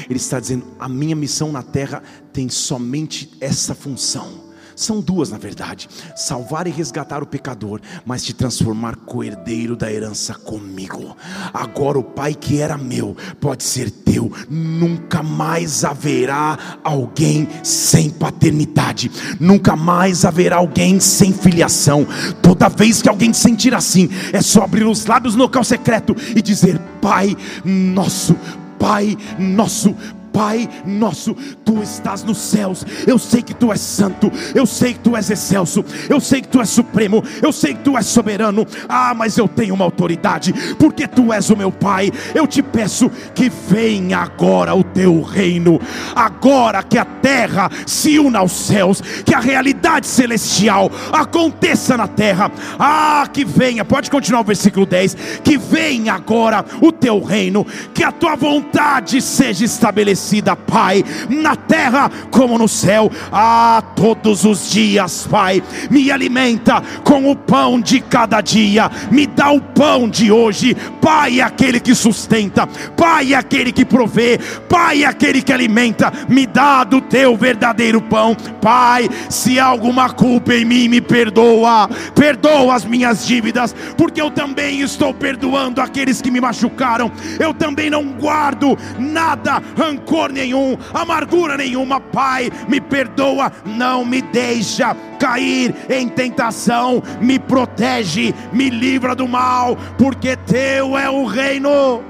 Ele 0.08 0.18
está 0.18 0.38
dizendo: 0.40 0.66
a 0.78 0.88
minha 0.88 1.16
missão 1.16 1.52
na 1.52 1.62
terra 1.62 2.02
tem 2.32 2.48
somente 2.48 3.30
essa 3.40 3.74
função 3.74 4.48
são 4.78 5.00
duas, 5.00 5.30
na 5.30 5.38
verdade: 5.38 5.88
salvar 6.14 6.68
e 6.68 6.70
resgatar 6.70 7.20
o 7.20 7.26
pecador, 7.26 7.80
mas 8.06 8.22
te 8.22 8.32
transformar 8.32 8.94
co-herdeiro 8.94 9.74
da 9.74 9.92
herança 9.92 10.34
comigo. 10.34 11.16
Agora 11.52 11.98
o 11.98 12.04
Pai 12.04 12.32
que 12.32 12.60
era 12.60 12.78
meu 12.78 13.16
pode 13.40 13.64
ser 13.64 13.90
teu. 13.90 14.32
Nunca 14.48 15.20
mais 15.20 15.84
haverá 15.84 16.78
alguém 16.84 17.48
sem 17.64 18.08
paternidade. 18.08 19.10
Nunca 19.40 19.74
mais 19.74 20.24
haverá 20.24 20.56
alguém 20.56 21.00
sem 21.00 21.32
filiação. 21.32 22.06
Toda 22.40 22.68
vez 22.68 23.02
que 23.02 23.08
alguém 23.08 23.32
sentir 23.32 23.74
assim, 23.74 24.08
é 24.32 24.40
só 24.40 24.62
abrir 24.62 24.84
os 24.84 25.06
lábios 25.06 25.34
no 25.34 25.42
local 25.42 25.64
secreto 25.64 26.14
e 26.36 26.40
dizer: 26.40 26.78
Pai 27.00 27.36
nosso. 27.64 28.36
Pai 28.78 29.16
nosso, 29.38 29.94
Pai 30.38 30.68
nosso, 30.86 31.34
tu 31.64 31.82
estás 31.82 32.22
nos 32.22 32.38
céus. 32.38 32.86
Eu 33.06 33.18
sei 33.18 33.42
que 33.42 33.52
tu 33.52 33.72
és 33.72 33.80
santo, 33.80 34.30
eu 34.54 34.66
sei 34.66 34.92
que 34.92 35.00
tu 35.00 35.16
és 35.16 35.28
excelso, 35.30 35.84
eu 36.08 36.20
sei 36.20 36.40
que 36.40 36.46
tu 36.46 36.60
és 36.60 36.68
supremo, 36.68 37.24
eu 37.42 37.50
sei 37.50 37.74
que 37.74 37.82
tu 37.82 37.96
és 37.96 38.06
soberano. 38.06 38.64
Ah, 38.88 39.12
mas 39.14 39.36
eu 39.36 39.48
tenho 39.48 39.74
uma 39.74 39.84
autoridade, 39.84 40.54
porque 40.78 41.08
tu 41.08 41.32
és 41.32 41.50
o 41.50 41.56
meu 41.56 41.72
Pai. 41.72 42.12
Eu 42.36 42.46
te 42.46 42.62
peço 42.62 43.10
que 43.34 43.50
venha 43.50 44.18
agora 44.18 44.76
o 44.76 44.84
teu 44.84 45.22
reino, 45.22 45.80
agora 46.14 46.84
que 46.84 46.98
a 46.98 47.04
terra 47.04 47.68
se 47.84 48.20
una 48.20 48.38
aos 48.38 48.52
céus, 48.52 49.00
que 49.00 49.34
a 49.34 49.40
realidade 49.40 50.06
celestial 50.06 50.88
aconteça 51.12 51.96
na 51.96 52.06
terra. 52.06 52.52
Ah, 52.78 53.28
que 53.32 53.44
venha, 53.44 53.84
pode 53.84 54.08
continuar 54.08 54.42
o 54.42 54.44
versículo 54.44 54.86
10: 54.86 55.16
que 55.42 55.58
venha 55.58 56.14
agora 56.14 56.64
o 56.80 56.92
teu 57.08 57.20
reino, 57.20 57.66
que 57.94 58.04
a 58.04 58.12
tua 58.12 58.36
vontade 58.36 59.22
seja 59.22 59.64
estabelecida 59.64 60.54
Pai, 60.54 61.02
na 61.30 61.56
terra 61.56 62.10
como 62.30 62.58
no 62.58 62.68
céu. 62.68 63.10
Ah, 63.32 63.82
todos 63.96 64.44
os 64.44 64.70
dias, 64.70 65.26
Pai, 65.26 65.62
me 65.90 66.10
alimenta 66.10 66.82
com 67.02 67.30
o 67.30 67.34
pão 67.34 67.80
de 67.80 67.98
cada 68.00 68.42
dia, 68.42 68.90
me 69.10 69.26
dá 69.26 69.50
o 69.50 69.58
pão 69.58 70.06
de 70.06 70.30
hoje. 70.30 70.76
Pai 71.00 71.40
é 71.40 71.42
aquele 71.42 71.80
que 71.80 71.94
sustenta, 71.94 72.66
Pai 72.94 73.32
é 73.32 73.36
aquele 73.36 73.72
que 73.72 73.86
provê, 73.86 74.38
Pai 74.68 75.04
é 75.04 75.06
aquele 75.06 75.40
que 75.40 75.52
alimenta. 75.52 76.12
Me 76.28 76.46
dá 76.46 76.84
do 76.84 77.00
teu 77.00 77.34
verdadeiro 77.38 78.02
pão, 78.02 78.36
Pai. 78.60 79.08
Se 79.30 79.58
há 79.58 79.64
alguma 79.64 80.10
culpa 80.10 80.54
em 80.54 80.66
mim, 80.66 80.88
me 80.88 81.00
perdoa, 81.00 81.88
perdoa 82.14 82.74
as 82.74 82.84
minhas 82.84 83.26
dívidas, 83.26 83.74
porque 83.96 84.20
eu 84.20 84.30
também 84.30 84.82
estou 84.82 85.14
perdoando 85.14 85.80
aqueles 85.80 86.20
que 86.20 86.30
me 86.30 86.38
machucaram. 86.38 86.97
Eu 87.38 87.54
também 87.54 87.90
não 87.90 88.04
guardo 88.12 88.76
nada 88.98 89.62
rancor 89.76 90.32
nenhum, 90.32 90.76
amargura 90.92 91.56
nenhuma. 91.56 92.00
Pai, 92.00 92.50
me 92.68 92.80
perdoa, 92.80 93.52
não 93.64 94.04
me 94.04 94.22
deixa 94.22 94.96
cair 95.18 95.74
em 95.88 96.08
tentação, 96.08 97.02
me 97.20 97.38
protege, 97.38 98.34
me 98.52 98.70
livra 98.70 99.14
do 99.14 99.28
mal, 99.28 99.76
porque 99.96 100.36
teu 100.36 100.96
é 100.96 101.10
o 101.10 101.24
reino, 101.24 102.02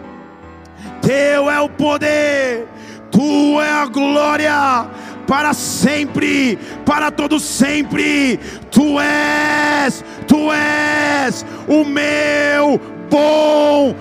teu 1.01 1.51
é 1.51 1.61
o 1.61 1.69
poder, 1.69 2.67
tu 3.11 3.61
é 3.61 3.71
a 3.71 3.87
glória 3.87 4.89
para 5.29 5.53
sempre, 5.53 6.59
para 6.87 7.11
todo 7.11 7.39
sempre. 7.39 8.41
Tu 8.71 8.99
és, 8.99 10.03
tu 10.27 10.51
és 10.51 11.45
o 11.69 11.85
meu 11.85 12.81
bom 13.11 13.95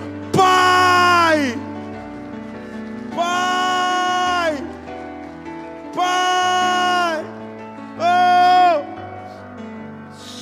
Pai! 3.18 4.52
Pai! 5.92 7.24
Oh! 7.98 8.76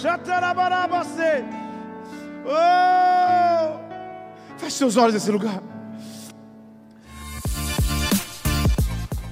Xatarabarabacê! 0.03 1.43
Oh! 2.45 3.81
Feche 4.59 4.77
seus 4.77 4.97
olhos 4.99 5.15
nesse 5.15 5.31
lugar. 5.31 5.63